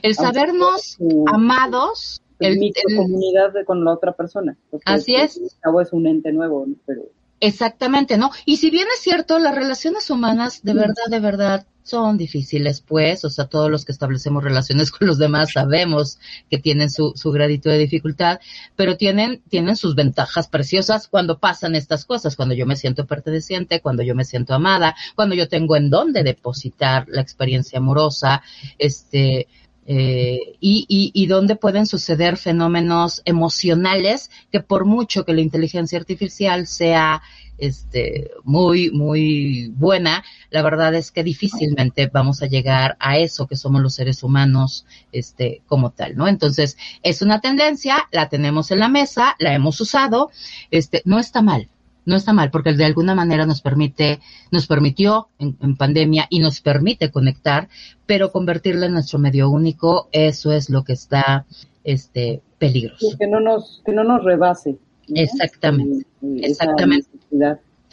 el 0.04 0.14
sabernos 0.14 1.00
amados, 1.26 2.22
el, 2.40 2.62
el- 2.62 2.96
comunidad 2.96 3.54
de- 3.54 3.66
con 3.66 3.84
la 3.84 3.94
otra 3.94 4.12
persona. 4.14 4.56
Así 4.86 5.16
es. 5.16 5.40
cabo 5.62 5.82
es 5.82 5.92
un 5.94 6.06
ente 6.06 6.32
nuevo, 6.32 6.66
¿no? 6.68 6.76
pero 6.86 7.04
Exactamente, 7.42 8.18
¿no? 8.18 8.30
Y 8.46 8.58
si 8.58 8.70
bien 8.70 8.86
es 8.96 9.02
cierto, 9.02 9.40
las 9.40 9.56
relaciones 9.56 10.10
humanas 10.12 10.62
de 10.62 10.76
verdad, 10.76 11.08
de 11.10 11.20
verdad 11.20 11.66
son 11.82 12.16
difíciles, 12.16 12.82
pues, 12.82 13.26
o 13.26 13.32
sea, 13.32 13.46
todos 13.48 13.72
los 13.72 13.84
que 13.84 13.92
establecemos 13.92 14.44
relaciones 14.44 14.92
con 14.92 15.08
los 15.08 15.18
demás 15.18 15.54
sabemos 15.54 16.20
que 16.52 16.60
tienen 16.60 16.92
su, 16.92 17.14
su 17.16 17.32
gradito 17.32 17.70
de 17.70 17.80
dificultad, 17.80 18.40
pero 18.76 18.96
tienen, 18.96 19.42
tienen 19.50 19.76
sus 19.76 19.96
ventajas 19.96 20.48
preciosas 20.50 21.08
cuando 21.08 21.40
pasan 21.40 21.74
estas 21.74 22.06
cosas, 22.06 22.36
cuando 22.36 22.54
yo 22.54 22.68
me 22.68 22.76
siento 22.76 23.08
perteneciente, 23.08 23.82
cuando 23.82 24.04
yo 24.04 24.14
me 24.14 24.24
siento 24.24 24.54
amada, 24.54 24.96
cuando 25.16 25.34
yo 25.34 25.50
tengo 25.50 25.76
en 25.76 25.90
dónde 25.90 26.22
depositar 26.22 27.08
la 27.10 27.22
experiencia 27.22 27.80
amorosa, 27.80 28.44
este, 28.78 29.48
eh, 29.88 30.58
y, 30.60 30.86
y, 30.88 31.12
y 31.14 31.26
donde 31.26 31.56
pueden 31.56 31.88
suceder 31.88 32.38
fenómenos 32.38 33.24
emocionales 33.26 34.30
que 34.52 34.60
por 34.60 34.86
mucho 34.86 35.26
que 35.26 35.34
la 35.34 35.42
inteligencia 35.42 35.98
artificial 35.98 36.68
sea 36.68 37.24
este 37.58 38.32
muy 38.44 38.92
muy 38.92 39.72
buena 39.76 40.24
la 40.50 40.62
verdad 40.62 40.94
es 40.96 41.12
que 41.12 41.24
difícilmente 41.24 42.10
vamos 42.12 42.42
a 42.42 42.48
llegar 42.48 42.98
a 43.00 43.18
eso 43.18 43.48
que 43.48 43.56
somos 43.56 43.82
los 43.82 43.96
seres 43.96 44.24
humanos 44.24 44.86
este 45.12 45.62
como 45.68 45.92
tal 45.92 46.16
no 46.16 46.28
entonces 46.28 46.78
es 47.04 47.22
una 47.22 47.40
tendencia 47.40 48.08
la 48.12 48.30
tenemos 48.30 48.72
en 48.72 48.80
la 48.80 48.88
mesa 48.88 49.36
la 49.40 49.54
hemos 49.54 49.80
usado 49.80 50.32
este 50.72 51.02
no 51.06 51.20
está 51.20 51.42
mal 51.42 51.70
no 52.06 52.16
está 52.16 52.34
mal 52.34 52.52
porque 52.52 52.74
de 52.74 52.86
alguna 52.86 53.16
manera 53.16 53.46
nos 53.46 53.62
permite, 53.62 54.20
nos 54.52 54.68
permitió 54.68 55.30
en, 55.40 55.58
en, 55.62 55.76
pandemia 55.76 56.28
y 56.30 56.40
nos 56.40 56.62
permite 56.62 57.12
conectar, 57.12 57.70
pero 58.06 58.32
convertirla 58.32 58.88
en 58.88 58.94
nuestro 58.94 59.20
medio 59.20 59.50
único, 59.50 60.10
eso 60.12 60.52
es 60.52 60.70
lo 60.70 60.84
que 60.84 60.94
está 60.94 61.46
este 61.84 62.42
peligroso. 62.58 63.18
Que 63.20 63.28
no 63.28 63.40
nos, 63.40 63.82
que 63.86 63.92
no 63.92 64.04
nos 64.04 64.24
rebase. 64.24 64.72
¿no? 65.08 65.22
Exactamente. 65.22 66.06
Eh, 66.22 66.42
Exactamente. 66.44 67.10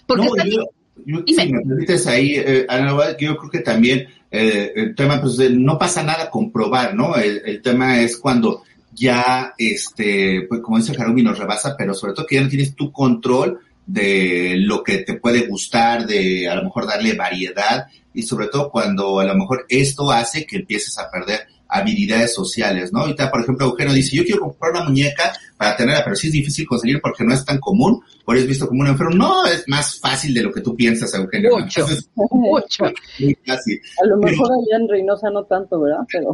Porque 0.07 0.27
No, 0.27 0.45
yo- 0.45 0.65
Yo, 1.07 1.23
si 1.27 1.53
me 1.53 1.61
permites 1.61 2.07
ahí, 2.07 2.35
eh, 2.35 2.67
Ana, 2.69 3.17
yo 3.19 3.37
creo 3.37 3.50
que 3.50 3.61
también 3.61 4.09
eh, 4.31 4.73
el 4.75 4.95
tema, 4.95 5.21
pues 5.21 5.38
no 5.53 5.79
pasa 5.79 6.03
nada 6.03 6.29
comprobar, 6.31 6.95
¿no? 6.95 7.15
El, 7.17 7.62
tema 7.62 8.00
es 8.00 8.17
cuando 8.17 8.62
ya, 8.93 9.55
este, 9.57 10.47
pues 10.49 10.61
como 10.61 10.77
dice 10.79 10.95
Harumi, 10.99 11.23
nos 11.23 11.38
rebasa, 11.38 11.77
pero 11.79 11.95
sobre 11.95 12.15
todo 12.15 12.27
que 12.27 12.35
ya 12.35 12.43
no 12.43 12.49
tienes 12.49 12.75
tu 12.75 12.91
control 12.91 13.61
de 13.88 14.54
lo 14.59 14.85
que 14.85 14.99
te 14.99 15.14
puede 15.14 15.47
gustar, 15.47 16.07
de 16.07 16.47
a 16.47 16.54
lo 16.54 16.64
mejor 16.64 16.87
darle 16.87 17.14
variedad 17.14 17.87
y 18.12 18.23
sobre 18.23 18.49
todo 18.49 18.71
cuando 18.71 19.18
a 19.18 19.25
lo 19.25 19.35
mejor 19.35 19.64
esto 19.68 20.11
hace 20.11 20.47
que 20.47 20.57
empieces 20.57 20.99
a 20.99 21.11
perder 21.11 21.47
habilidades 21.68 22.35
sociales, 22.35 22.92
¿no? 22.92 23.00
Ahorita, 23.00 23.30
por 23.30 23.40
ejemplo, 23.42 23.66
Eugenio 23.66 23.92
dice, 23.92 24.16
yo 24.16 24.25
quiero 24.25 24.40
comprar 24.40 24.73
una 24.73 24.85
muñeca 24.85 25.33
para 25.57 25.76
tenerla, 25.76 26.04
pero 26.04 26.16
sí 26.16 26.28
es 26.28 26.33
difícil 26.33 26.66
conseguir 26.66 27.00
porque 27.00 27.25
no 27.25 27.35
es 27.35 27.45
tan 27.45 27.59
común, 27.59 28.02
por 28.25 28.37
eso 28.37 28.45
es 28.45 28.49
visto 28.49 28.68
como 28.68 28.83
un 28.83 28.88
enfermo. 28.88 29.14
No, 29.14 29.47
es 29.47 29.64
más 29.68 29.99
fácil 30.00 30.35
de 30.35 30.42
lo 30.42 30.52
que 30.52 30.61
tú 30.61 30.75
piensas, 30.75 31.12
Eugenio. 31.14 31.59
Mucho, 31.59 31.87
mucho. 32.30 32.85
Muy 33.21 33.37
fácil. 33.47 33.80
A 34.02 34.07
lo 34.07 34.18
mejor 34.18 34.49
allá 34.50 34.83
en 34.83 34.88
Reynosa 34.88 35.30
no 35.30 35.45
tanto, 35.45 35.80
¿verdad? 35.80 36.00
Pero... 36.11 36.33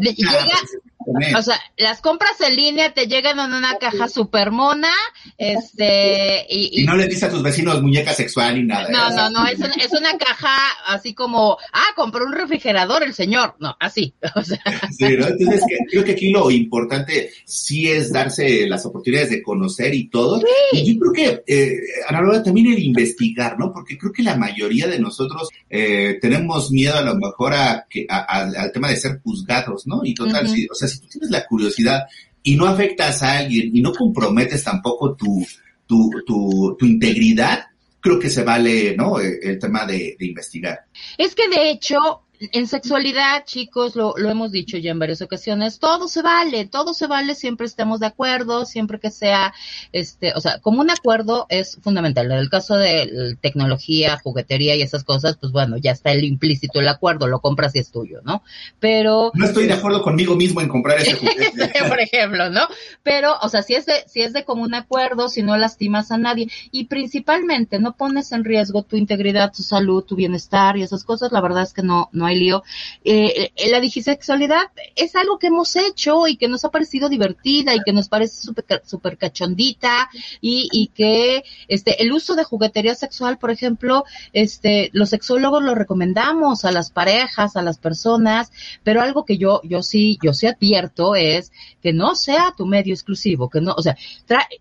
o 1.36 1.42
sea, 1.42 1.58
las 1.76 2.00
compras 2.00 2.40
en 2.40 2.56
línea 2.56 2.92
te 2.92 3.06
llegan 3.06 3.38
en 3.38 3.52
una 3.52 3.76
caja 3.78 4.08
super 4.08 4.50
mona, 4.50 4.92
este, 5.38 6.46
y, 6.48 6.82
y, 6.82 6.84
no 6.84 6.96
le 6.96 7.06
dices 7.06 7.24
a 7.24 7.30
tus 7.30 7.42
vecinos 7.42 7.82
muñeca 7.82 8.12
sexual 8.12 8.54
ni 8.54 8.62
nada. 8.64 8.88
No, 8.88 9.10
no, 9.10 9.30
no, 9.30 9.46
es, 9.46 9.58
es 9.60 9.92
una 9.92 10.16
caja 10.18 10.56
así 10.86 11.14
como, 11.14 11.58
ah, 11.72 11.86
compró 11.96 12.24
un 12.24 12.32
refrigerador 12.32 13.02
el 13.02 13.14
señor, 13.14 13.56
no, 13.58 13.76
así, 13.80 14.14
o 14.34 14.42
sea. 14.42 14.60
Sí, 14.96 15.16
¿no? 15.16 15.26
Entonces, 15.26 15.62
creo 15.90 16.04
que 16.04 16.12
aquí 16.12 16.30
lo 16.30 16.50
importante 16.50 17.30
sí 17.44 17.88
es 17.88 18.12
darse 18.12 18.66
las 18.66 18.84
oportunidades 18.86 19.30
de 19.30 19.42
conocer 19.42 19.94
y 19.94 20.08
todo. 20.08 20.42
Y 20.72 20.94
yo 20.94 21.00
creo 21.00 21.12
que, 21.12 21.42
eh, 21.46 21.78
Ana 22.08 22.42
también 22.42 22.68
el 22.68 22.78
investigar, 22.78 23.58
¿no? 23.58 23.72
Porque 23.72 23.98
creo 23.98 24.12
que 24.12 24.22
la 24.22 24.36
mayoría 24.36 24.86
de 24.86 24.98
nosotros 24.98 25.48
eh, 25.68 26.18
tenemos 26.20 26.70
miedo 26.70 26.96
a 26.96 27.02
lo 27.02 27.16
mejor 27.16 27.54
a, 27.54 27.86
que, 27.88 28.06
al 28.08 28.72
tema 28.72 28.88
de 28.88 28.96
ser 28.96 29.20
juzgados, 29.22 29.86
¿no? 29.86 30.00
Y 30.04 30.14
total, 30.14 30.46
o 30.46 30.74
sea, 30.74 30.88
si 30.94 31.00
tú 31.00 31.08
tienes 31.08 31.30
la 31.30 31.46
curiosidad 31.46 32.04
y 32.42 32.56
no 32.56 32.66
afectas 32.66 33.22
a 33.22 33.38
alguien 33.38 33.70
y 33.74 33.80
no 33.80 33.92
comprometes 33.92 34.64
tampoco 34.64 35.14
tu, 35.14 35.46
tu, 35.86 36.10
tu, 36.26 36.76
tu 36.78 36.86
integridad, 36.86 37.66
creo 38.00 38.18
que 38.18 38.30
se 38.30 38.44
vale, 38.44 38.94
¿no? 38.96 39.18
El, 39.18 39.38
el 39.42 39.58
tema 39.58 39.86
de, 39.86 40.16
de, 40.18 40.26
investigar. 40.26 40.80
Es 41.16 41.34
que 41.34 41.48
de 41.48 41.70
hecho, 41.70 42.23
en 42.40 42.66
sexualidad, 42.66 43.44
chicos, 43.44 43.94
lo, 43.94 44.14
lo, 44.16 44.28
hemos 44.28 44.50
dicho 44.50 44.76
ya 44.76 44.90
en 44.90 44.98
varias 44.98 45.22
ocasiones, 45.22 45.78
todo 45.78 46.08
se 46.08 46.20
vale, 46.22 46.66
todo 46.66 46.92
se 46.92 47.06
vale, 47.06 47.34
siempre 47.34 47.66
estamos 47.66 48.00
de 48.00 48.06
acuerdo, 48.06 48.66
siempre 48.66 48.98
que 48.98 49.10
sea, 49.10 49.54
este, 49.92 50.32
o 50.34 50.40
sea, 50.40 50.58
como 50.58 50.80
un 50.80 50.90
acuerdo 50.90 51.46
es 51.48 51.78
fundamental. 51.80 52.26
En 52.26 52.38
el 52.38 52.50
caso 52.50 52.76
de 52.76 53.36
tecnología, 53.40 54.18
juguetería 54.22 54.74
y 54.74 54.82
esas 54.82 55.04
cosas, 55.04 55.36
pues 55.40 55.52
bueno, 55.52 55.76
ya 55.76 55.92
está 55.92 56.12
el 56.12 56.24
implícito 56.24 56.80
el 56.80 56.88
acuerdo, 56.88 57.28
lo 57.28 57.40
compras 57.40 57.74
y 57.76 57.78
es 57.78 57.90
tuyo, 57.90 58.20
¿no? 58.24 58.42
Pero... 58.80 59.30
No 59.34 59.46
estoy 59.46 59.66
de 59.66 59.74
acuerdo 59.74 60.02
conmigo 60.02 60.34
mismo 60.34 60.60
en 60.60 60.68
comprar 60.68 60.98
ese 60.98 61.14
juguete. 61.14 61.70
Por 61.88 62.00
ejemplo, 62.00 62.50
¿no? 62.50 62.62
Pero, 63.02 63.36
o 63.42 63.48
sea, 63.48 63.62
si 63.62 63.74
es 63.74 63.86
de, 63.86 64.04
si 64.06 64.22
es 64.22 64.32
de 64.32 64.44
común 64.44 64.74
acuerdo, 64.74 65.28
si 65.28 65.42
no 65.42 65.56
lastimas 65.56 66.10
a 66.10 66.18
nadie 66.18 66.48
y 66.72 66.86
principalmente 66.86 67.78
no 67.78 67.96
pones 67.96 68.32
en 68.32 68.44
riesgo 68.44 68.82
tu 68.82 68.96
integridad, 68.96 69.52
tu 69.52 69.62
salud, 69.62 70.02
tu 70.02 70.16
bienestar 70.16 70.76
y 70.76 70.82
esas 70.82 71.04
cosas, 71.04 71.30
la 71.30 71.40
verdad 71.40 71.62
es 71.62 71.72
que 71.72 71.82
no, 71.82 72.08
no 72.12 72.23
hay 72.26 72.38
lío. 72.38 72.62
Eh, 73.04 73.50
eh, 73.54 73.70
la 73.70 73.80
digisexualidad 73.80 74.70
es 74.96 75.16
algo 75.16 75.38
que 75.38 75.48
hemos 75.48 75.76
hecho 75.76 76.26
y 76.26 76.36
que 76.36 76.48
nos 76.48 76.64
ha 76.64 76.70
parecido 76.70 77.08
divertida 77.08 77.74
y 77.74 77.80
que 77.84 77.92
nos 77.92 78.08
parece 78.08 78.42
súper 78.42 78.82
super 78.84 79.18
cachondita 79.18 80.08
y, 80.40 80.68
y 80.72 80.88
que 80.88 81.44
este 81.68 82.02
el 82.02 82.12
uso 82.12 82.34
de 82.34 82.44
juguetería 82.44 82.94
sexual, 82.94 83.38
por 83.38 83.50
ejemplo, 83.50 84.04
este 84.32 84.90
los 84.92 85.10
sexólogos 85.10 85.62
lo 85.62 85.74
recomendamos 85.74 86.64
a 86.64 86.72
las 86.72 86.90
parejas, 86.90 87.56
a 87.56 87.62
las 87.62 87.78
personas, 87.78 88.52
pero 88.82 89.00
algo 89.00 89.24
que 89.24 89.38
yo 89.38 89.60
yo 89.64 89.82
sí 89.82 90.18
yo 90.22 90.32
sí 90.32 90.46
advierto 90.46 91.14
es 91.14 91.52
que 91.82 91.92
no 91.92 92.14
sea 92.14 92.54
tu 92.56 92.66
medio 92.66 92.94
exclusivo, 92.94 93.48
que 93.50 93.60
no, 93.60 93.74
o 93.76 93.82
sea, 93.82 93.96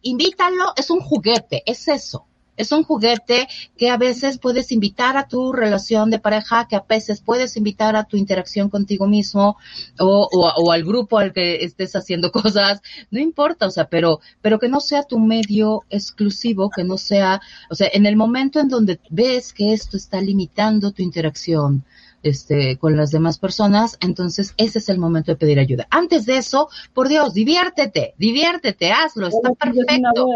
invítalo, 0.01 0.74
es 0.75 0.89
un 0.89 1.00
juguete, 1.00 1.63
es 1.65 1.88
eso 1.88 2.27
es 2.57 2.71
un 2.71 2.83
juguete 2.83 3.47
que 3.77 3.89
a 3.89 3.97
veces 3.97 4.37
puedes 4.37 4.71
invitar 4.71 5.17
a 5.17 5.27
tu 5.27 5.51
relación 5.53 6.09
de 6.09 6.19
pareja, 6.19 6.67
que 6.67 6.75
a 6.75 6.85
veces 6.87 7.21
puedes 7.21 7.57
invitar 7.57 7.95
a 7.95 8.05
tu 8.05 8.17
interacción 8.17 8.69
contigo 8.69 9.07
mismo 9.07 9.57
o, 9.99 10.29
o, 10.31 10.53
o, 10.57 10.71
al 10.71 10.83
grupo 10.83 11.17
al 11.17 11.33
que 11.33 11.63
estés 11.63 11.95
haciendo 11.95 12.31
cosas, 12.31 12.81
no 13.11 13.19
importa, 13.19 13.67
o 13.67 13.71
sea, 13.71 13.85
pero, 13.85 14.19
pero 14.41 14.59
que 14.59 14.69
no 14.69 14.79
sea 14.79 15.03
tu 15.03 15.19
medio 15.19 15.83
exclusivo, 15.89 16.69
que 16.69 16.83
no 16.83 16.97
sea, 16.97 17.41
o 17.69 17.75
sea, 17.75 17.89
en 17.91 18.05
el 18.05 18.15
momento 18.15 18.59
en 18.59 18.67
donde 18.67 18.99
ves 19.09 19.53
que 19.53 19.73
esto 19.73 19.97
está 19.97 20.21
limitando 20.21 20.91
tu 20.91 21.01
interacción, 21.01 21.83
este, 22.23 22.77
con 22.77 22.95
las 22.95 23.11
demás 23.11 23.37
personas, 23.37 23.97
entonces 23.99 24.53
ese 24.55 24.79
es 24.79 24.87
el 24.87 24.97
momento 24.97 25.31
de 25.31 25.35
pedir 25.35 25.59
ayuda. 25.59 25.87
Antes 25.89 26.25
de 26.25 26.37
eso, 26.37 26.69
por 26.93 27.09
Dios, 27.09 27.33
diviértete, 27.33 28.15
diviértete, 28.17 28.93
hazlo, 28.93 29.27
está 29.27 29.51
perfecto. 29.51 30.27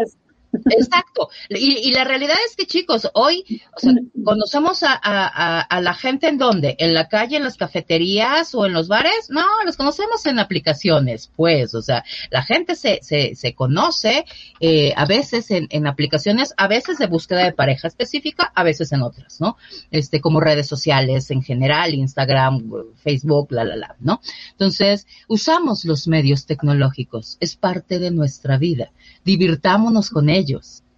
Exacto. 0.66 1.28
Y, 1.48 1.88
y, 1.88 1.90
la 1.92 2.04
realidad 2.04 2.36
es 2.46 2.56
que, 2.56 2.66
chicos, 2.66 3.08
hoy 3.14 3.44
conocemos 4.24 4.82
a, 4.82 5.80
la 5.80 5.94
gente 5.94 6.28
en 6.28 6.38
dónde? 6.38 6.76
¿En 6.78 6.94
la 6.94 7.08
calle, 7.08 7.36
en 7.36 7.44
las 7.44 7.56
cafeterías 7.56 8.54
o 8.54 8.66
en 8.66 8.72
los 8.72 8.88
bares? 8.88 9.30
No, 9.30 9.46
los 9.64 9.76
conocemos 9.76 10.24
en 10.26 10.38
aplicaciones, 10.38 11.30
pues. 11.34 11.74
O 11.74 11.82
sea, 11.82 12.04
la 12.30 12.42
gente 12.42 12.74
se, 12.74 13.00
se, 13.02 13.34
se 13.34 13.54
conoce 13.54 14.24
eh, 14.60 14.92
a 14.96 15.06
veces 15.06 15.50
en, 15.50 15.66
en 15.70 15.86
aplicaciones, 15.86 16.54
a 16.56 16.68
veces 16.68 16.98
de 16.98 17.06
búsqueda 17.06 17.44
de 17.44 17.52
pareja 17.52 17.88
específica, 17.88 18.52
a 18.54 18.62
veces 18.62 18.92
en 18.92 19.02
otras, 19.02 19.40
¿no? 19.40 19.56
Este, 19.90 20.20
como 20.20 20.40
redes 20.40 20.66
sociales 20.66 21.30
en 21.30 21.42
general, 21.42 21.94
Instagram, 21.94 22.70
Facebook, 23.02 23.52
la, 23.52 23.64
la, 23.64 23.76
la, 23.76 23.96
¿no? 24.00 24.20
Entonces, 24.52 25.06
usamos 25.28 25.84
los 25.84 26.08
medios 26.08 26.46
tecnológicos. 26.46 27.36
Es 27.40 27.56
parte 27.56 27.98
de 27.98 28.10
nuestra 28.10 28.58
vida. 28.58 28.92
Divirtámonos 29.24 30.10
con 30.10 30.28
ellos 30.28 30.47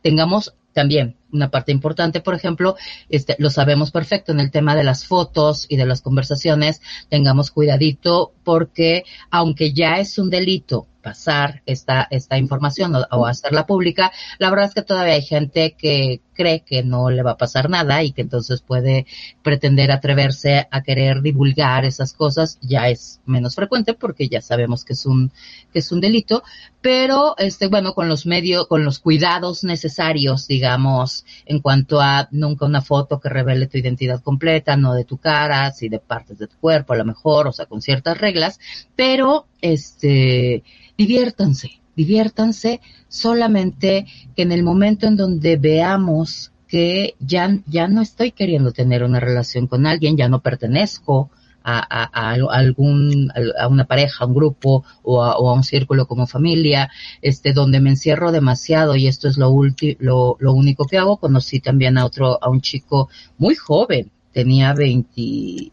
Tengamos 0.02 0.54
también 0.72 1.16
una 1.32 1.50
parte 1.50 1.72
importante, 1.72 2.20
por 2.20 2.34
ejemplo, 2.34 2.76
este, 3.08 3.36
lo 3.38 3.50
sabemos 3.50 3.90
perfecto 3.90 4.32
en 4.32 4.40
el 4.40 4.50
tema 4.50 4.74
de 4.74 4.84
las 4.84 5.06
fotos 5.06 5.66
y 5.68 5.76
de 5.76 5.86
las 5.86 6.02
conversaciones, 6.02 6.80
tengamos 7.08 7.50
cuidadito 7.50 8.32
porque 8.44 9.04
aunque 9.30 9.72
ya 9.72 9.98
es 9.98 10.18
un 10.18 10.30
delito 10.30 10.86
pasar 11.00 11.62
esta, 11.66 12.06
esta 12.10 12.36
información 12.38 12.94
o, 12.94 13.06
o, 13.10 13.26
hacerla 13.26 13.66
pública, 13.66 14.12
la 14.38 14.50
verdad 14.50 14.66
es 14.66 14.74
que 14.74 14.82
todavía 14.82 15.14
hay 15.14 15.22
gente 15.22 15.74
que 15.76 16.20
cree 16.34 16.60
que 16.60 16.82
no 16.82 17.10
le 17.10 17.22
va 17.22 17.32
a 17.32 17.36
pasar 17.36 17.68
nada 17.68 18.02
y 18.02 18.12
que 18.12 18.22
entonces 18.22 18.62
puede 18.62 19.06
pretender 19.42 19.90
atreverse 19.90 20.68
a 20.70 20.82
querer 20.82 21.22
divulgar 21.22 21.84
esas 21.84 22.12
cosas, 22.12 22.58
ya 22.62 22.88
es 22.88 23.20
menos 23.26 23.54
frecuente 23.54 23.94
porque 23.94 24.28
ya 24.28 24.40
sabemos 24.40 24.84
que 24.84 24.94
es 24.94 25.06
un, 25.06 25.32
que 25.72 25.80
es 25.80 25.92
un 25.92 26.00
delito, 26.00 26.42
pero 26.80 27.34
este, 27.38 27.66
bueno, 27.66 27.94
con 27.94 28.08
los 28.08 28.26
medios, 28.26 28.66
con 28.68 28.84
los 28.84 28.98
cuidados 28.98 29.64
necesarios, 29.64 30.46
digamos, 30.46 31.19
en 31.46 31.60
cuanto 31.60 32.00
a 32.00 32.28
nunca 32.30 32.66
una 32.66 32.82
foto 32.82 33.20
que 33.20 33.28
revele 33.28 33.66
tu 33.66 33.78
identidad 33.78 34.22
completa, 34.22 34.76
no 34.76 34.94
de 34.94 35.04
tu 35.04 35.18
cara, 35.18 35.70
si 35.72 35.88
de 35.88 35.98
partes 35.98 36.38
de 36.38 36.46
tu 36.46 36.56
cuerpo 36.58 36.92
a 36.92 36.96
lo 36.96 37.04
mejor, 37.04 37.48
o 37.48 37.52
sea, 37.52 37.66
con 37.66 37.82
ciertas 37.82 38.18
reglas, 38.18 38.58
pero 38.96 39.46
este, 39.60 40.62
diviértanse, 40.96 41.80
diviértanse 41.96 42.80
solamente 43.08 44.06
que 44.36 44.42
en 44.42 44.52
el 44.52 44.62
momento 44.62 45.06
en 45.06 45.16
donde 45.16 45.56
veamos 45.56 46.52
que 46.68 47.16
ya, 47.18 47.58
ya 47.66 47.88
no 47.88 48.00
estoy 48.00 48.30
queriendo 48.30 48.72
tener 48.72 49.02
una 49.02 49.18
relación 49.18 49.66
con 49.66 49.86
alguien, 49.86 50.16
ya 50.16 50.28
no 50.28 50.40
pertenezco 50.40 51.30
a, 51.62 51.78
a, 51.78 52.10
a 52.12 52.32
algún, 52.32 53.32
a 53.58 53.68
una 53.68 53.84
pareja, 53.84 54.24
a 54.24 54.26
un 54.26 54.34
grupo 54.34 54.84
o 55.02 55.22
a, 55.22 55.36
o 55.36 55.50
a, 55.50 55.54
un 55.54 55.64
círculo 55.64 56.06
como 56.06 56.26
familia, 56.26 56.90
este, 57.22 57.52
donde 57.52 57.80
me 57.80 57.90
encierro 57.90 58.32
demasiado 58.32 58.96
y 58.96 59.06
esto 59.06 59.28
es 59.28 59.36
lo 59.36 59.50
último, 59.50 59.96
lo, 60.00 60.36
lo 60.40 60.52
único 60.52 60.86
que 60.86 60.98
hago. 60.98 61.18
Conocí 61.18 61.60
también 61.60 61.98
a 61.98 62.04
otro, 62.04 62.42
a 62.42 62.48
un 62.48 62.60
chico 62.60 63.08
muy 63.38 63.54
joven, 63.54 64.10
tenía 64.32 64.72
20, 64.74 65.72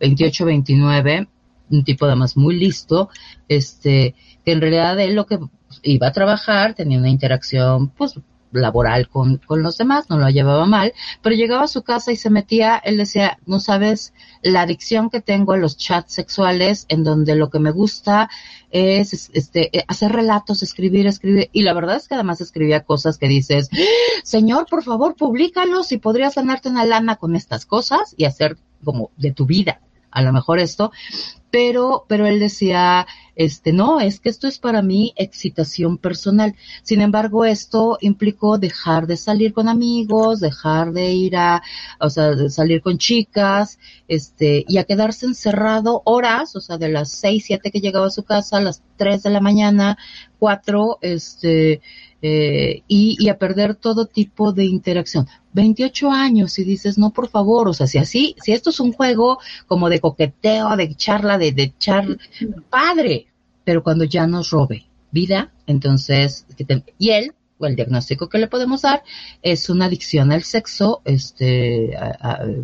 28, 0.00 0.44
29, 0.44 1.28
un 1.70 1.84
tipo 1.84 2.06
además 2.06 2.36
muy 2.36 2.56
listo, 2.58 3.10
este, 3.48 4.14
que 4.44 4.52
en 4.52 4.60
realidad 4.60 4.98
él 5.00 5.14
lo 5.14 5.26
que 5.26 5.38
iba 5.82 6.08
a 6.08 6.12
trabajar, 6.12 6.74
tenía 6.74 6.98
una 6.98 7.10
interacción, 7.10 7.88
pues, 7.90 8.14
laboral 8.52 9.08
con, 9.08 9.38
con 9.38 9.62
los 9.62 9.78
demás, 9.78 10.08
no 10.08 10.18
lo 10.18 10.28
llevaba 10.28 10.66
mal, 10.66 10.92
pero 11.22 11.36
llegaba 11.36 11.64
a 11.64 11.68
su 11.68 11.82
casa 11.82 12.12
y 12.12 12.16
se 12.16 12.30
metía, 12.30 12.76
él 12.76 12.96
decía, 12.96 13.38
no 13.46 13.60
sabes 13.60 14.12
la 14.42 14.62
adicción 14.62 15.10
que 15.10 15.20
tengo 15.20 15.52
a 15.52 15.56
los 15.56 15.76
chats 15.76 16.12
sexuales 16.14 16.86
en 16.88 17.04
donde 17.04 17.34
lo 17.34 17.50
que 17.50 17.58
me 17.58 17.70
gusta 17.70 18.30
es 18.70 19.30
este 19.32 19.70
hacer 19.88 20.12
relatos, 20.12 20.62
escribir, 20.62 21.06
escribir 21.06 21.48
y 21.52 21.62
la 21.62 21.72
verdad 21.72 21.96
es 21.96 22.08
que 22.08 22.14
además 22.14 22.40
escribía 22.40 22.84
cosas 22.84 23.18
que 23.18 23.28
dices, 23.28 23.70
"Señor, 24.24 24.66
por 24.68 24.82
favor, 24.82 25.16
públicalos 25.16 25.92
y 25.92 25.98
podrías 25.98 26.34
ganarte 26.34 26.68
una 26.68 26.84
lana 26.84 27.16
con 27.16 27.36
estas 27.36 27.66
cosas 27.66 28.14
y 28.16 28.24
hacer 28.24 28.58
como 28.84 29.10
de 29.16 29.32
tu 29.32 29.46
vida." 29.46 29.80
A 30.10 30.22
lo 30.22 30.32
mejor 30.32 30.58
esto 30.58 30.90
pero, 31.50 32.04
pero 32.08 32.26
él 32.26 32.40
decía, 32.40 33.06
este, 33.34 33.72
no, 33.72 34.00
es 34.00 34.20
que 34.20 34.28
esto 34.28 34.46
es 34.48 34.58
para 34.58 34.82
mí 34.82 35.12
excitación 35.16 35.96
personal. 35.96 36.54
Sin 36.82 37.00
embargo, 37.00 37.44
esto 37.44 37.98
implicó 38.00 38.58
dejar 38.58 39.06
de 39.06 39.16
salir 39.16 39.52
con 39.52 39.68
amigos, 39.68 40.40
dejar 40.40 40.92
de 40.92 41.12
ir 41.12 41.36
a, 41.36 41.62
o 42.00 42.10
sea, 42.10 42.34
de 42.34 42.50
salir 42.50 42.82
con 42.82 42.98
chicas, 42.98 43.78
este, 44.08 44.64
y 44.68 44.78
a 44.78 44.84
quedarse 44.84 45.26
encerrado 45.26 46.02
horas, 46.04 46.54
o 46.56 46.60
sea, 46.60 46.76
de 46.78 46.90
las 46.90 47.10
seis, 47.10 47.44
siete 47.46 47.70
que 47.70 47.80
llegaba 47.80 48.06
a 48.08 48.10
su 48.10 48.24
casa, 48.24 48.58
a 48.58 48.60
las 48.60 48.82
tres 48.96 49.22
de 49.22 49.30
la 49.30 49.40
mañana, 49.40 49.96
cuatro, 50.38 50.98
este, 51.00 51.80
eh, 52.20 52.82
y, 52.88 53.16
y, 53.20 53.28
a 53.28 53.38
perder 53.38 53.76
todo 53.76 54.06
tipo 54.06 54.52
de 54.52 54.64
interacción. 54.64 55.28
28 55.52 56.10
años 56.10 56.58
y 56.58 56.64
dices, 56.64 56.98
no, 56.98 57.10
por 57.10 57.28
favor, 57.28 57.68
o 57.68 57.72
sea, 57.72 57.86
si 57.86 57.98
así, 57.98 58.34
si 58.42 58.52
esto 58.52 58.70
es 58.70 58.80
un 58.80 58.92
juego 58.92 59.38
como 59.66 59.88
de 59.88 60.00
coqueteo, 60.00 60.76
de 60.76 60.94
charla, 60.94 61.38
de, 61.38 61.52
de 61.52 61.62
echar, 61.64 62.06
padre, 62.70 63.28
pero 63.64 63.82
cuando 63.82 64.04
ya 64.04 64.26
nos 64.26 64.50
robe 64.50 64.86
vida, 65.10 65.52
entonces, 65.66 66.46
y 66.98 67.10
él, 67.10 67.34
o 67.58 67.66
el 67.66 67.76
diagnóstico 67.76 68.28
que 68.28 68.38
le 68.38 68.46
podemos 68.46 68.82
dar, 68.82 69.02
es 69.42 69.68
una 69.68 69.86
adicción 69.86 70.32
al 70.32 70.42
sexo, 70.42 71.02
este, 71.04 71.96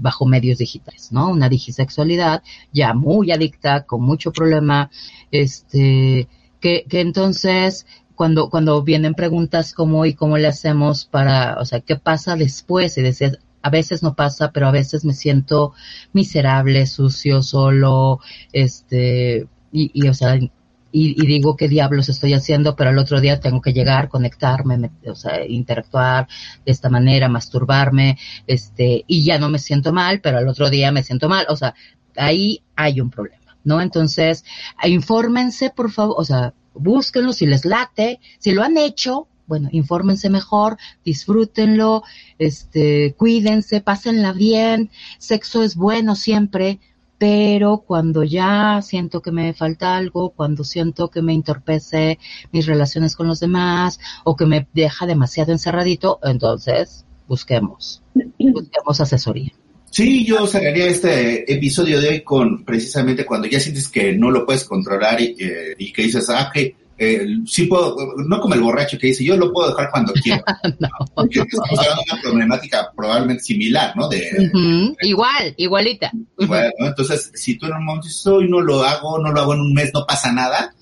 bajo 0.00 0.26
medios 0.26 0.58
digitales, 0.58 1.12
¿no? 1.12 1.30
Una 1.30 1.48
digisexualidad 1.48 2.42
ya 2.72 2.94
muy 2.94 3.32
adicta, 3.32 3.84
con 3.84 4.02
mucho 4.02 4.32
problema, 4.32 4.90
este, 5.30 6.28
que, 6.60 6.84
que 6.88 7.00
entonces 7.00 7.86
cuando, 8.14 8.50
cuando 8.50 8.82
vienen 8.82 9.14
preguntas 9.14 9.72
como 9.72 10.06
y 10.06 10.14
cómo 10.14 10.38
le 10.38 10.48
hacemos 10.48 11.04
para, 11.04 11.58
o 11.60 11.64
sea, 11.64 11.80
qué 11.80 11.96
pasa 11.96 12.36
después 12.36 12.96
y 12.98 13.02
decías, 13.02 13.38
a 13.62 13.70
veces 13.70 14.02
no 14.02 14.14
pasa, 14.14 14.52
pero 14.52 14.68
a 14.68 14.72
veces 14.72 15.04
me 15.04 15.14
siento 15.14 15.72
miserable, 16.12 16.86
sucio, 16.86 17.42
solo, 17.42 18.20
este, 18.52 19.48
y, 19.72 19.90
y 19.94 20.08
o 20.08 20.14
sea, 20.14 20.36
y, 20.36 20.50
y, 20.92 21.26
digo 21.26 21.56
qué 21.56 21.66
diablos 21.66 22.08
estoy 22.08 22.34
haciendo, 22.34 22.76
pero 22.76 22.90
al 22.90 22.98
otro 22.98 23.20
día 23.20 23.40
tengo 23.40 23.60
que 23.60 23.72
llegar, 23.72 24.08
conectarme, 24.08 24.90
o 25.08 25.14
sea, 25.16 25.44
interactuar 25.44 26.28
de 26.64 26.70
esta 26.70 26.88
manera, 26.88 27.28
masturbarme, 27.28 28.16
este, 28.46 29.04
y 29.08 29.24
ya 29.24 29.38
no 29.38 29.48
me 29.48 29.58
siento 29.58 29.92
mal, 29.92 30.20
pero 30.20 30.38
al 30.38 30.46
otro 30.46 30.70
día 30.70 30.92
me 30.92 31.02
siento 31.02 31.28
mal, 31.28 31.46
o 31.48 31.56
sea, 31.56 31.74
ahí 32.16 32.62
hay 32.76 33.00
un 33.00 33.10
problema, 33.10 33.56
¿no? 33.64 33.80
Entonces, 33.80 34.44
infórmense, 34.84 35.70
por 35.70 35.90
favor, 35.90 36.14
o 36.18 36.24
sea, 36.24 36.54
búsquenlo 36.74 37.32
si 37.32 37.46
les 37.46 37.64
late, 37.64 38.20
si 38.38 38.52
lo 38.52 38.62
han 38.62 38.76
hecho, 38.76 39.28
bueno, 39.46 39.68
infórmense 39.72 40.30
mejor, 40.30 40.78
disfrútenlo, 41.04 42.02
este, 42.38 43.14
cuídense, 43.16 43.80
pásenla 43.80 44.32
bien, 44.32 44.90
sexo 45.18 45.62
es 45.62 45.76
bueno 45.76 46.14
siempre, 46.16 46.80
pero 47.18 47.78
cuando 47.78 48.22
ya 48.22 48.80
siento 48.82 49.22
que 49.22 49.32
me 49.32 49.54
falta 49.54 49.96
algo, 49.96 50.30
cuando 50.30 50.64
siento 50.64 51.08
que 51.10 51.22
me 51.22 51.32
entorpece 51.32 52.18
mis 52.52 52.66
relaciones 52.66 53.16
con 53.16 53.28
los 53.28 53.40
demás 53.40 54.00
o 54.24 54.36
que 54.36 54.46
me 54.46 54.66
deja 54.72 55.06
demasiado 55.06 55.52
encerradito, 55.52 56.18
entonces 56.22 57.06
busquemos, 57.28 58.02
busquemos 58.38 59.00
asesoría. 59.00 59.52
Sí, 59.94 60.24
yo 60.26 60.44
cerraría 60.48 60.86
este 60.86 61.52
episodio 61.52 62.00
de 62.00 62.08
hoy 62.08 62.20
con 62.22 62.64
precisamente 62.64 63.24
cuando 63.24 63.46
ya 63.46 63.60
sientes 63.60 63.88
que 63.88 64.12
no 64.12 64.28
lo 64.28 64.44
puedes 64.44 64.64
controlar 64.64 65.20
y, 65.20 65.36
eh, 65.38 65.76
y 65.78 65.92
que 65.92 66.02
dices, 66.02 66.28
ah, 66.30 66.50
que 66.52 66.74
eh, 66.98 67.24
sí 67.46 67.66
puedo, 67.66 67.96
no 68.26 68.40
como 68.40 68.54
el 68.54 68.60
borracho 68.60 68.98
que 68.98 69.06
dice, 69.06 69.24
yo 69.24 69.36
lo 69.36 69.52
puedo 69.52 69.68
dejar 69.68 69.92
cuando 69.92 70.12
quiero. 70.14 70.42
no. 70.80 70.88
Porque 71.14 71.38
estamos 71.38 71.78
hablando 71.78 72.02
de 72.08 72.12
una 72.12 72.22
problemática 72.22 72.90
probablemente 72.96 73.44
similar, 73.44 73.96
¿no? 73.96 74.08
De, 74.08 74.32
uh 74.36 74.42
-huh. 74.42 74.96
Igual, 75.02 75.54
igualita. 75.58 76.10
Igual, 76.40 76.72
¿no? 76.76 76.86
Entonces, 76.88 77.30
si 77.32 77.56
tú 77.56 77.66
en 77.66 77.74
un 77.74 77.84
momento 77.84 78.08
dices, 78.08 78.26
hoy 78.26 78.48
no 78.50 78.60
lo 78.60 78.82
hago, 78.82 79.20
no 79.20 79.30
lo 79.30 79.40
hago 79.42 79.54
en 79.54 79.60
un 79.60 79.74
mes, 79.74 79.92
no 79.94 80.04
pasa 80.04 80.32
nada, 80.32 80.74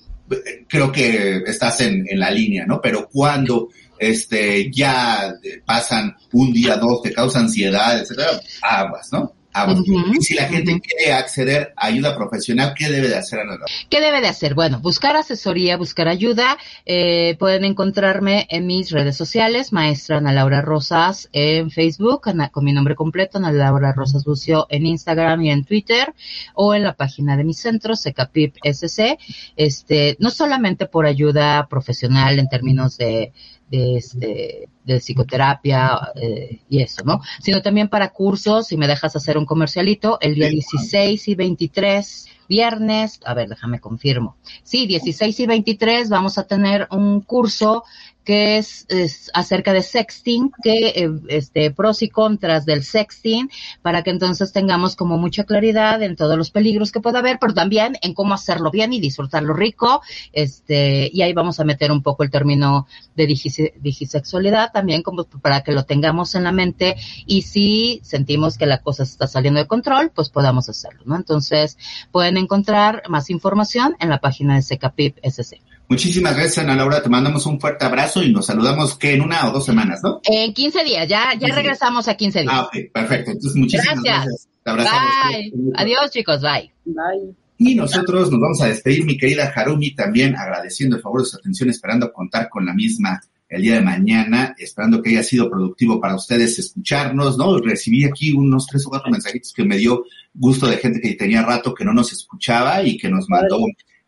creo 0.67 0.91
que 0.91 1.43
estás 1.45 1.81
en, 1.81 2.03
en 2.09 2.19
la 2.19 2.31
línea, 2.31 2.65
¿no? 2.65 2.81
Pero 2.81 3.07
cuando 3.13 3.69
este, 4.09 4.71
ya 4.71 5.33
pasan 5.65 6.15
un 6.33 6.51
día, 6.53 6.77
dos, 6.77 7.01
te 7.01 7.13
causa 7.13 7.39
ansiedad, 7.39 7.99
etcétera, 7.99 8.41
aguas, 8.61 9.09
¿no? 9.11 9.33
Aguas. 9.53 9.79
Uh 9.81 9.83
-huh. 9.83 10.19
Si 10.19 10.33
la 10.33 10.45
gente 10.45 10.81
quiere 10.81 11.13
acceder 11.13 11.73
a 11.77 11.85
ayuda 11.85 12.15
profesional, 12.15 12.73
¿qué 12.75 12.89
debe 12.89 13.07
de 13.07 13.17
hacer? 13.17 13.39
¿Qué 13.87 14.01
debe 14.01 14.19
de 14.19 14.27
hacer? 14.27 14.55
Bueno, 14.55 14.79
buscar 14.79 15.15
asesoría, 15.15 15.77
buscar 15.77 16.07
ayuda. 16.07 16.57
Eh, 16.85 17.35
pueden 17.37 17.63
encontrarme 17.63 18.47
en 18.49 18.65
mis 18.65 18.89
redes 18.89 19.15
sociales, 19.15 19.71
maestra 19.71 20.17
Ana 20.17 20.33
Laura 20.33 20.61
Rosas 20.61 21.29
en 21.33 21.69
Facebook, 21.69 22.29
Ana, 22.29 22.49
con 22.49 22.65
mi 22.65 22.73
nombre 22.73 22.95
completo, 22.95 23.37
Ana 23.37 23.51
Laura 23.51 23.93
Rosas 23.93 24.23
Bucio 24.25 24.65
en 24.69 24.87
Instagram 24.87 25.43
y 25.43 25.51
en 25.51 25.65
Twitter, 25.65 26.15
o 26.55 26.73
en 26.73 26.81
la 26.81 26.93
página 26.93 27.37
de 27.37 27.43
mi 27.43 27.53
centro, 27.53 27.95
Secapip 27.95 28.55
SC. 28.63 29.19
Este, 29.55 30.17
no 30.19 30.31
solamente 30.31 30.87
por 30.87 31.05
ayuda 31.05 31.67
profesional 31.69 32.39
en 32.39 32.49
términos 32.49 32.97
de 32.97 33.33
de, 33.73 33.97
este, 33.97 34.69
de 34.83 34.99
psicoterapia 34.99 36.11
eh, 36.13 36.59
y 36.69 36.83
eso, 36.83 37.03
¿no? 37.03 37.21
Sino 37.41 37.63
también 37.63 37.87
para 37.87 38.09
cursos, 38.09 38.67
si 38.67 38.77
me 38.77 38.87
dejas 38.87 39.15
hacer 39.15 39.35
un 39.35 39.45
comercialito, 39.45 40.19
el 40.21 40.35
día 40.35 40.47
16 40.47 41.27
y 41.27 41.33
23, 41.33 42.27
viernes, 42.47 43.19
a 43.25 43.33
ver, 43.33 43.49
déjame 43.49 43.79
confirmo. 43.79 44.37
Sí, 44.61 44.85
16 44.85 45.39
y 45.39 45.47
23 45.47 46.09
vamos 46.09 46.37
a 46.37 46.45
tener 46.45 46.87
un 46.91 47.21
curso 47.21 47.83
que 48.23 48.57
es, 48.57 48.85
es, 48.89 49.29
acerca 49.33 49.73
de 49.73 49.81
sexting, 49.81 50.51
que 50.63 50.87
eh, 50.89 51.11
este 51.27 51.71
pros 51.71 52.01
y 52.01 52.09
contras 52.09 52.65
del 52.65 52.83
sexting, 52.83 53.49
para 53.81 54.03
que 54.03 54.11
entonces 54.11 54.51
tengamos 54.53 54.95
como 54.95 55.17
mucha 55.17 55.43
claridad 55.43 56.01
en 56.01 56.15
todos 56.15 56.37
los 56.37 56.51
peligros 56.51 56.91
que 56.91 56.99
pueda 56.99 57.19
haber, 57.19 57.37
pero 57.39 57.53
también 57.53 57.97
en 58.01 58.13
cómo 58.13 58.33
hacerlo 58.33 58.71
bien 58.71 58.93
y 58.93 58.99
disfrutarlo 58.99 59.53
rico, 59.53 60.01
este, 60.31 61.09
y 61.13 61.21
ahí 61.21 61.33
vamos 61.33 61.59
a 61.59 61.65
meter 61.65 61.91
un 61.91 62.01
poco 62.01 62.23
el 62.23 62.31
término 62.31 62.87
de 63.15 63.27
digis, 63.27 63.61
digisexualidad 63.81 64.71
también 64.71 65.03
como 65.03 65.23
para 65.25 65.61
que 65.61 65.71
lo 65.71 65.83
tengamos 65.83 66.35
en 66.35 66.43
la 66.43 66.51
mente 66.51 66.95
y 67.25 67.43
si 67.43 67.99
sentimos 68.03 68.57
que 68.57 68.65
la 68.65 68.79
cosa 68.79 69.03
está 69.03 69.27
saliendo 69.27 69.59
de 69.59 69.67
control, 69.67 70.11
pues 70.13 70.29
podamos 70.29 70.69
hacerlo, 70.69 71.03
¿no? 71.05 71.15
Entonces, 71.15 71.77
pueden 72.11 72.37
encontrar 72.37 73.03
más 73.09 73.29
información 73.29 73.95
en 73.99 74.09
la 74.09 74.19
página 74.19 74.55
de 74.55 74.61
Secapip 74.61 75.17
SC. 75.23 75.61
Muchísimas 75.93 76.35
gracias, 76.35 76.57
Ana 76.57 76.75
Laura. 76.75 77.03
Te 77.03 77.09
mandamos 77.09 77.45
un 77.45 77.59
fuerte 77.59 77.85
abrazo 77.85 78.23
y 78.23 78.31
nos 78.31 78.47
saludamos 78.47 78.97
que 78.97 79.13
en 79.13 79.21
una 79.21 79.47
o 79.47 79.51
dos 79.51 79.63
semanas, 79.63 80.01
¿no? 80.01 80.21
En 80.23 80.51
15 80.51 80.83
días, 80.83 81.07
ya, 81.07 81.35
ya 81.39 81.53
regresamos 81.53 82.07
a 82.07 82.15
15 82.15 82.41
días. 82.41 82.51
Ah, 82.51 82.63
ok, 82.63 82.91
perfecto. 82.91 83.29
Entonces, 83.29 83.55
muchísimas 83.55 84.01
gracias. 84.01 84.47
gracias. 84.65 84.91
Bye. 85.29 85.53
Adiós, 85.75 86.09
chicos. 86.09 86.41
Bye. 86.41 86.73
Bye. 86.85 87.35
Y 87.59 87.75
nosotros 87.75 88.31
nos 88.31 88.41
vamos 88.41 88.61
a 88.61 88.69
despedir, 88.69 89.05
mi 89.05 89.19
querida 89.19 89.53
Harumi, 89.55 89.93
también 89.93 90.35
agradeciendo 90.35 90.95
el 90.95 91.03
favor 91.03 91.21
de 91.21 91.27
su 91.27 91.37
atención, 91.37 91.69
esperando 91.69 92.11
contar 92.11 92.49
con 92.49 92.65
la 92.65 92.73
misma 92.73 93.21
el 93.47 93.61
día 93.61 93.75
de 93.75 93.81
mañana, 93.81 94.55
esperando 94.57 94.99
que 94.99 95.11
haya 95.11 95.21
sido 95.21 95.47
productivo 95.47 96.01
para 96.01 96.15
ustedes 96.15 96.57
escucharnos, 96.57 97.37
¿no? 97.37 97.59
Recibí 97.59 98.03
aquí 98.03 98.33
unos 98.33 98.65
tres 98.65 98.83
o 98.87 98.89
cuatro 98.89 99.11
mensajitos 99.11 99.53
que 99.53 99.63
me 99.63 99.77
dio 99.77 100.05
gusto 100.33 100.65
de 100.65 100.77
gente 100.77 100.99
que 100.99 101.13
tenía 101.13 101.43
rato 101.43 101.71
que 101.71 101.85
no 101.85 101.93
nos 101.93 102.11
escuchaba 102.11 102.81
y 102.81 102.97
que 102.97 103.11
nos 103.11 103.29
mandó 103.29 103.59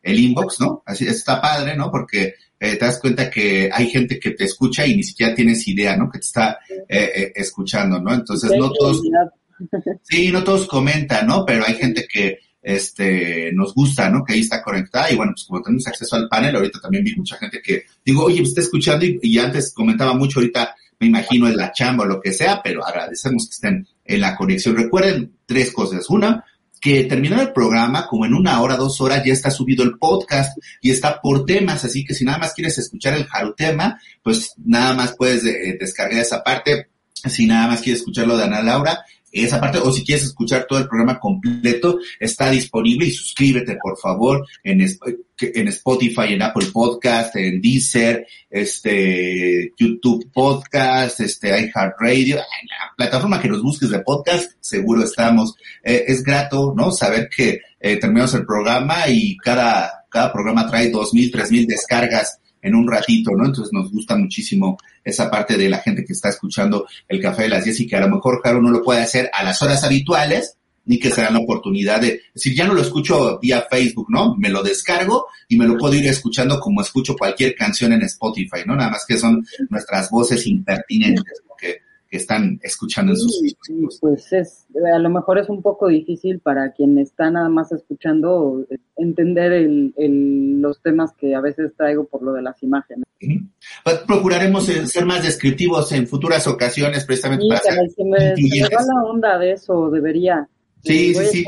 el 0.05 0.19
inbox, 0.19 0.59
¿no? 0.59 0.83
Así 0.85 1.05
está 1.07 1.41
padre, 1.41 1.75
¿no? 1.75 1.89
Porque 1.89 2.35
eh, 2.59 2.75
te 2.75 2.85
das 2.85 2.99
cuenta 2.99 3.27
que 3.29 3.69
hay 3.73 3.89
gente 3.89 4.19
que 4.19 4.31
te 4.31 4.43
escucha 4.43 4.85
y 4.85 4.95
ni 4.95 5.03
siquiera 5.03 5.33
tienes 5.33 5.67
idea, 5.67 5.97
¿no? 5.97 6.11
Que 6.11 6.19
te 6.19 6.25
está 6.25 6.59
eh, 6.69 7.11
eh, 7.15 7.33
escuchando, 7.35 7.99
¿no? 7.99 8.13
Entonces 8.13 8.51
no 8.55 8.71
todos, 8.71 9.01
sí, 10.03 10.31
no 10.31 10.43
todos 10.43 10.67
comentan, 10.67 11.25
¿no? 11.25 11.43
Pero 11.43 11.65
hay 11.65 11.73
gente 11.73 12.07
que 12.07 12.37
este 12.61 13.51
nos 13.51 13.73
gusta, 13.73 14.07
¿no? 14.07 14.23
Que 14.23 14.33
ahí 14.33 14.41
está 14.41 14.61
conectada 14.61 15.11
y 15.11 15.15
bueno, 15.15 15.31
pues 15.33 15.45
como 15.45 15.63
tenemos 15.63 15.87
acceso 15.87 16.15
al 16.15 16.29
panel, 16.29 16.55
ahorita 16.55 16.79
también 16.79 17.03
vi 17.03 17.15
mucha 17.15 17.37
gente 17.37 17.59
que 17.63 17.85
digo, 18.05 18.25
oye, 18.25 18.41
me 18.41 18.47
está 18.47 18.61
escuchando 18.61 19.07
y, 19.07 19.19
y 19.23 19.39
antes 19.39 19.73
comentaba 19.73 20.13
mucho, 20.13 20.39
ahorita 20.39 20.75
me 20.99 21.07
imagino 21.07 21.47
en 21.47 21.57
la 21.57 21.71
chamba 21.71 22.03
o 22.03 22.07
lo 22.07 22.21
que 22.21 22.31
sea, 22.31 22.61
pero 22.63 22.85
agradecemos 22.85 23.47
que 23.47 23.55
estén 23.55 23.87
en 24.05 24.21
la 24.21 24.35
conexión. 24.35 24.75
Recuerden 24.75 25.33
tres 25.47 25.71
cosas. 25.71 26.07
Una, 26.11 26.45
que 26.85 27.05
terminado 27.05 27.41
el 27.41 27.51
programa, 27.51 28.05
como 28.05 28.27
en 28.27 28.35
una 28.35 28.61
hora, 28.61 28.75
dos 28.75 29.01
horas, 29.01 29.23
ya 29.25 29.33
está 29.33 29.49
subido 29.49 29.83
el 29.83 29.97
podcast 29.97 30.55
y 30.79 30.91
está 30.91 31.19
por 31.19 31.43
temas, 31.43 31.83
así 31.83 32.05
que 32.05 32.13
si 32.13 32.23
nada 32.23 32.37
más 32.37 32.53
quieres 32.53 32.77
escuchar 32.77 33.15
el 33.15 33.25
Jarutema, 33.25 33.99
pues 34.21 34.53
nada 34.63 34.93
más 34.93 35.15
puedes 35.17 35.43
eh, 35.45 35.75
descargar 35.79 36.19
esa 36.19 36.43
parte. 36.43 36.89
Si 37.27 37.47
nada 37.47 37.69
más 37.69 37.81
quieres 37.81 38.01
escuchar 38.01 38.27
lo 38.27 38.37
de 38.37 38.43
Ana 38.43 38.61
Laura, 38.61 39.03
esa 39.43 39.59
parte, 39.59 39.79
o 39.79 39.91
si 39.91 40.03
quieres 40.03 40.25
escuchar 40.25 40.65
todo 40.67 40.79
el 40.79 40.87
programa 40.87 41.19
completo, 41.19 41.99
está 42.19 42.49
disponible 42.49 43.05
y 43.05 43.11
suscríbete, 43.11 43.77
por 43.81 43.97
favor, 43.97 44.47
en, 44.63 44.81
en 44.81 45.67
Spotify, 45.67 46.33
en 46.33 46.41
Apple 46.41 46.67
Podcast, 46.71 47.35
en 47.35 47.61
Deezer, 47.61 48.25
este, 48.49 49.71
YouTube 49.77 50.31
Podcast, 50.31 51.19
este, 51.19 51.49
iHeartRadio, 51.49 52.37
la 52.37 52.93
plataforma 52.95 53.41
que 53.41 53.49
nos 53.49 53.61
busques 53.61 53.89
de 53.89 53.99
podcast, 53.99 54.51
seguro 54.59 55.03
estamos. 55.03 55.55
Eh, 55.83 56.05
es 56.07 56.23
grato, 56.23 56.73
¿no? 56.75 56.91
Saber 56.91 57.29
que 57.29 57.59
eh, 57.79 57.97
terminamos 57.97 58.33
el 58.35 58.45
programa 58.45 59.07
y 59.09 59.35
cada, 59.37 60.05
cada 60.09 60.31
programa 60.31 60.67
trae 60.67 60.89
dos 60.89 61.13
mil, 61.13 61.31
tres 61.31 61.51
mil 61.51 61.67
descargas 61.67 62.39
en 62.65 62.73
un 62.73 62.87
ratito, 62.87 63.31
¿no? 63.31 63.45
Entonces 63.45 63.71
nos 63.71 63.91
gusta 63.91 64.17
muchísimo 64.17 64.77
esa 65.03 65.29
parte 65.29 65.55
de 65.55 65.69
la 65.69 65.77
gente 65.77 66.03
que 66.03 66.13
está 66.13 66.29
escuchando 66.29 66.87
el 67.07 67.21
café 67.21 67.43
de 67.43 67.49
las 67.49 67.63
10 67.63 67.81
y 67.81 67.87
que 67.87 67.95
a 67.95 68.01
lo 68.01 68.09
mejor, 68.09 68.41
claro, 68.41 68.59
no 68.59 68.71
lo 68.71 68.83
puede 68.83 69.01
hacer 69.01 69.29
a 69.31 69.43
las 69.43 69.61
horas 69.61 69.83
habituales, 69.83 70.57
ni 70.85 70.99
que 70.99 71.11
se 71.11 71.21
la 71.21 71.37
oportunidad 71.37 72.01
de 72.01 72.21
decir, 72.33 72.55
ya 72.55 72.65
no 72.65 72.73
lo 72.73 72.81
escucho 72.81 73.39
vía 73.39 73.67
Facebook, 73.69 74.07
¿no? 74.09 74.35
Me 74.35 74.49
lo 74.49 74.63
descargo 74.63 75.27
y 75.47 75.57
me 75.57 75.65
lo 75.65 75.77
puedo 75.77 75.93
ir 75.95 76.07
escuchando 76.07 76.59
como 76.59 76.81
escucho 76.81 77.15
cualquier 77.15 77.55
canción 77.55 77.93
en 77.93 78.03
Spotify, 78.03 78.61
¿no? 78.65 78.75
Nada 78.75 78.89
más 78.91 79.05
que 79.07 79.17
son 79.17 79.45
nuestras 79.69 80.09
voces 80.09 80.45
impertinentes, 80.47 81.41
que, 82.17 82.21
están 82.21 82.59
escuchando 82.63 83.13
en 83.13 83.17
sus 83.17 83.39
Sí, 83.39 83.55
sí, 83.61 83.87
pues 84.01 84.31
es, 84.33 84.65
a 84.93 84.99
lo 84.99 85.09
mejor 85.09 85.39
es 85.39 85.49
un 85.49 85.61
poco 85.61 85.87
difícil 85.87 86.39
para 86.39 86.71
quien 86.71 86.97
está 86.97 87.29
nada 87.29 87.49
más 87.49 87.71
escuchando 87.71 88.65
eh, 88.69 88.77
entender 88.97 89.51
el, 89.51 89.93
el, 89.97 90.61
los 90.61 90.81
temas 90.81 91.11
que 91.17 91.35
a 91.35 91.41
veces 91.41 91.71
traigo 91.77 92.05
por 92.05 92.23
lo 92.23 92.33
de 92.33 92.41
las 92.41 92.61
imágenes. 92.63 93.05
Ujú. 93.21 93.45
Pues 93.83 93.97
procuraremos 93.99 94.67
eh, 94.69 94.85
ser 94.87 95.05
más 95.05 95.23
descriptivos 95.23 95.91
en 95.91 96.07
futuras 96.07 96.47
ocasiones 96.47 97.05
precisamente 97.05 97.43
Sí, 97.43 97.49
para 97.49 97.61
ser 97.61 97.89
se 97.89 98.03
me, 98.03 98.17
se 98.19 98.25
me 98.25 98.29
incluyentes. 98.41 98.77
va 98.77 98.93
la 98.93 99.03
onda 99.09 99.37
de 99.37 99.51
eso, 99.53 99.89
debería. 99.89 100.47
Sí, 100.83 101.13
Voy 101.13 101.25
sí, 101.25 101.43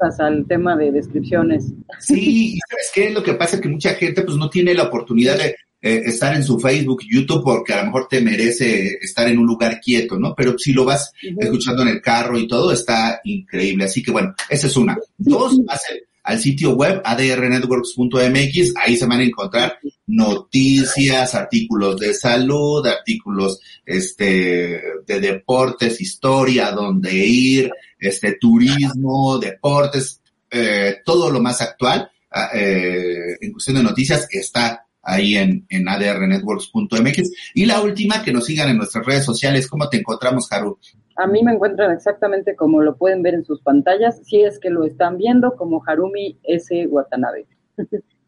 a 0.00 0.10
sí. 0.10 0.22
al 0.22 0.46
tema 0.46 0.74
de 0.74 0.90
descripciones. 0.90 1.72
Sí, 1.98 2.54
y 2.54 2.58
¿sabes 2.70 2.90
qué? 2.94 3.10
Lo 3.10 3.22
que 3.22 3.34
pasa 3.34 3.56
es 3.56 3.62
que 3.62 3.68
mucha 3.68 3.90
gente 3.94 4.22
pues 4.22 4.38
no 4.38 4.48
tiene 4.48 4.72
la 4.72 4.84
oportunidad 4.84 5.36
de 5.36 5.56
eh, 5.80 6.02
estar 6.06 6.34
en 6.34 6.42
su 6.44 6.58
Facebook, 6.58 7.02
YouTube, 7.08 7.42
porque 7.44 7.72
a 7.72 7.78
lo 7.80 7.86
mejor 7.86 8.08
te 8.08 8.20
merece 8.20 8.98
estar 9.00 9.28
en 9.28 9.38
un 9.38 9.46
lugar 9.46 9.80
quieto, 9.80 10.18
¿no? 10.18 10.34
Pero 10.36 10.58
si 10.58 10.72
lo 10.72 10.84
vas 10.84 11.12
escuchando 11.38 11.82
en 11.82 11.88
el 11.88 12.00
carro 12.02 12.38
y 12.38 12.48
todo, 12.48 12.72
está 12.72 13.20
increíble. 13.24 13.84
Así 13.84 14.02
que 14.02 14.10
bueno, 14.10 14.34
esa 14.48 14.66
es 14.66 14.76
una. 14.76 14.98
Dos, 15.16 15.64
vas 15.64 15.82
al- 15.90 16.02
al 16.24 16.38
sitio 16.40 16.72
web 16.72 17.00
adrnetworks.mx, 17.04 18.74
ahí 18.76 18.96
se 18.96 19.06
van 19.06 19.20
a 19.20 19.24
encontrar 19.24 19.78
noticias, 20.06 21.34
artículos 21.34 21.98
de 21.98 22.12
salud, 22.14 22.86
artículos 22.86 23.60
este 23.86 24.82
de 25.06 25.20
deportes, 25.20 26.00
historia, 26.00 26.70
dónde 26.72 27.14
ir, 27.14 27.70
este 27.98 28.36
turismo, 28.40 29.38
deportes, 29.38 30.20
eh, 30.50 30.96
todo 31.04 31.30
lo 31.30 31.40
más 31.40 31.60
actual 31.60 32.10
ah, 32.30 32.50
eh, 32.54 33.36
en 33.40 33.52
cuestión 33.52 33.76
de 33.76 33.82
noticias 33.82 34.26
está 34.30 34.84
ahí 35.08 35.36
en, 35.36 35.66
en 35.70 35.88
adrnetworks.mx. 35.88 37.30
Y 37.54 37.66
la 37.66 37.80
última, 37.80 38.22
que 38.22 38.32
nos 38.32 38.44
sigan 38.44 38.68
en 38.68 38.76
nuestras 38.76 39.04
redes 39.06 39.24
sociales. 39.24 39.66
¿Cómo 39.66 39.88
te 39.88 39.96
encontramos, 39.96 40.52
Haru? 40.52 40.78
A 41.16 41.26
mí 41.26 41.42
me 41.42 41.52
encuentran 41.52 41.90
exactamente 41.90 42.54
como 42.54 42.82
lo 42.82 42.96
pueden 42.96 43.22
ver 43.22 43.34
en 43.34 43.44
sus 43.44 43.60
pantallas, 43.60 44.20
si 44.24 44.42
es 44.42 44.60
que 44.60 44.70
lo 44.70 44.84
están 44.84 45.16
viendo, 45.16 45.56
como 45.56 45.82
Harumi 45.84 46.38
S. 46.44 46.86
Watanabe. 46.86 47.46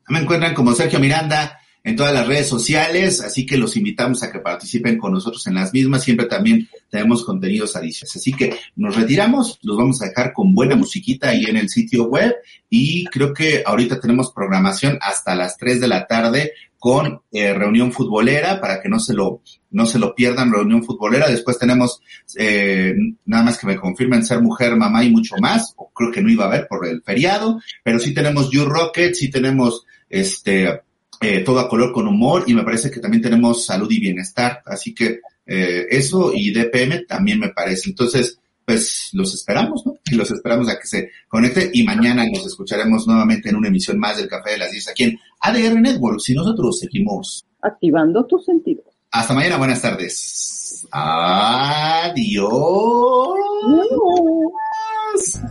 Me 0.09 0.19
encuentran 0.19 0.55
como 0.55 0.73
Sergio 0.73 0.99
Miranda 0.99 1.61
en 1.83 1.97
todas 1.97 2.13
las 2.13 2.27
redes 2.27 2.49
sociales, 2.49 3.23
así 3.23 3.47
que 3.47 3.57
los 3.57 3.77
invitamos 3.77 4.23
a 4.23 4.31
que 4.31 4.41
participen 4.41 4.99
con 4.99 5.13
nosotros 5.13 5.47
en 5.47 5.55
las 5.55 5.73
mismas. 5.73 6.03
Siempre 6.03 6.27
también 6.27 6.69
tenemos 6.91 7.25
contenidos 7.25 7.77
adicionales. 7.77 8.17
Así 8.17 8.33
que 8.33 8.55
nos 8.77 8.97
retiramos, 8.97 9.59
los 9.63 9.77
vamos 9.77 10.03
a 10.03 10.07
dejar 10.07 10.33
con 10.33 10.55
buena 10.55 10.77
musiquita 10.77 11.31
ahí 11.31 11.45
en 11.45 11.57
el 11.57 11.69
sitio 11.69 12.05
web 12.05 12.35
y 12.69 13.05
creo 13.07 13.33
que 13.33 13.63
ahorita 13.65 14.01
tenemos 14.01 14.33
programación 14.33 14.99
hasta 15.01 15.35
las 15.35 15.57
3 15.57 15.81
de 15.81 15.89
la 15.89 16.07
tarde 16.07 16.53
con 16.81 17.21
eh, 17.31 17.55
reunión 17.55 17.93
futbolera 17.93 18.61
para 18.61 18.81
que 18.81 18.89
no 18.89 18.99
se 18.99 19.15
lo 19.15 19.43
no 19.71 19.87
se 19.87 20.01
lo 20.01 20.15
pierdan 20.15 20.53
reunión 20.53 20.83
futbolera. 20.83 21.29
Después 21.29 21.59
tenemos 21.59 22.01
eh, 22.37 22.95
nada 23.27 23.45
más 23.45 23.59
que 23.59 23.69
me 23.69 23.77
confirmen 23.77 24.25
ser 24.25 24.43
mujer 24.43 24.75
mamá 24.75 25.05
y 25.05 25.11
mucho 25.11 25.37
más 25.41 25.75
o 25.77 25.93
creo 25.93 26.11
que 26.11 26.23
no 26.23 26.31
iba 26.31 26.45
a 26.47 26.49
haber 26.49 26.67
por 26.67 26.85
el 26.89 27.03
feriado 27.03 27.61
pero 27.85 28.01
sí 28.01 28.13
tenemos 28.13 28.51
You 28.51 28.65
Rocket 28.65 29.15
sí 29.15 29.31
tenemos 29.31 29.85
este 30.09 30.81
eh, 31.23 31.41
todo 31.41 31.61
a 31.61 31.69
color 31.69 31.93
con 31.93 32.09
humor 32.09 32.45
y 32.47 32.55
me 32.55 32.65
parece 32.65 32.91
que 32.91 32.99
también 32.99 33.23
tenemos 33.23 33.67
salud 33.67 33.91
y 33.91 34.01
bienestar. 34.01 34.63
Así 34.65 34.95
que 34.95 35.21
eh, 35.45 35.87
eso 35.91 36.33
y 36.35 36.51
DPM 36.51 37.05
también 37.07 37.39
me 37.39 37.51
parece. 37.51 37.91
Entonces 37.91 38.39
pues 38.65 39.11
los 39.15 39.35
esperamos, 39.35 39.85
¿no? 39.85 39.97
Y 40.11 40.15
los 40.15 40.31
esperamos 40.31 40.69
a 40.69 40.79
que 40.79 40.87
se 40.87 41.11
conecte 41.29 41.71
y 41.73 41.83
mañana 41.83 42.25
nos 42.33 42.47
escucharemos 42.47 43.07
nuevamente 43.07 43.49
en 43.49 43.57
una 43.57 43.69
emisión 43.69 43.99
más 43.99 44.17
del 44.17 44.29
Café 44.29 44.53
de 44.53 44.59
las 44.59 44.71
10 44.71 44.89
aquí 44.89 45.05
en 45.05 45.19
ADR 45.41 45.81
Network. 45.81 46.21
Si 46.21 46.35
nosotros 46.35 46.79
seguimos. 46.79 47.45
Activando 47.63 48.25
tus 48.27 48.45
sentidos. 48.45 48.87
Hasta 49.11 49.35
mañana, 49.35 49.57
buenas 49.57 49.83
tardes. 49.83 50.87
Adiós. 50.93 52.41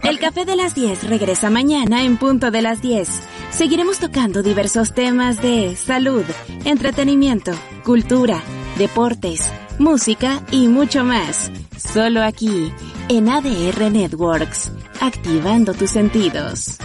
El 0.04 0.20
Café 0.20 0.46
de 0.46 0.56
las 0.56 0.76
10 0.76 1.10
regresa 1.10 1.50
mañana 1.50 2.04
en 2.06 2.18
punto 2.18 2.52
de 2.52 2.62
las 2.62 2.82
10. 2.82 3.10
Seguiremos 3.52 4.00
tocando 4.00 4.42
diversos 4.42 4.94
temas 4.94 5.42
de 5.42 5.76
salud, 5.76 6.24
entretenimiento, 6.66 7.52
cultura, 7.84 8.42
deportes, 8.78 9.52
música 9.78 10.42
y 10.52 10.68
mucho 10.68 11.04
más. 11.04 11.52
Solo 11.78 12.24
aquí, 12.24 12.72
en 13.10 13.30
ADR 13.30 13.92
Networks, 13.92 14.72
activando 15.02 15.74
tus 15.74 15.90
sentidos. 15.90 16.78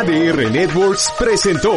ADR 0.00 0.50
Networks 0.50 1.12
presentó 1.18 1.74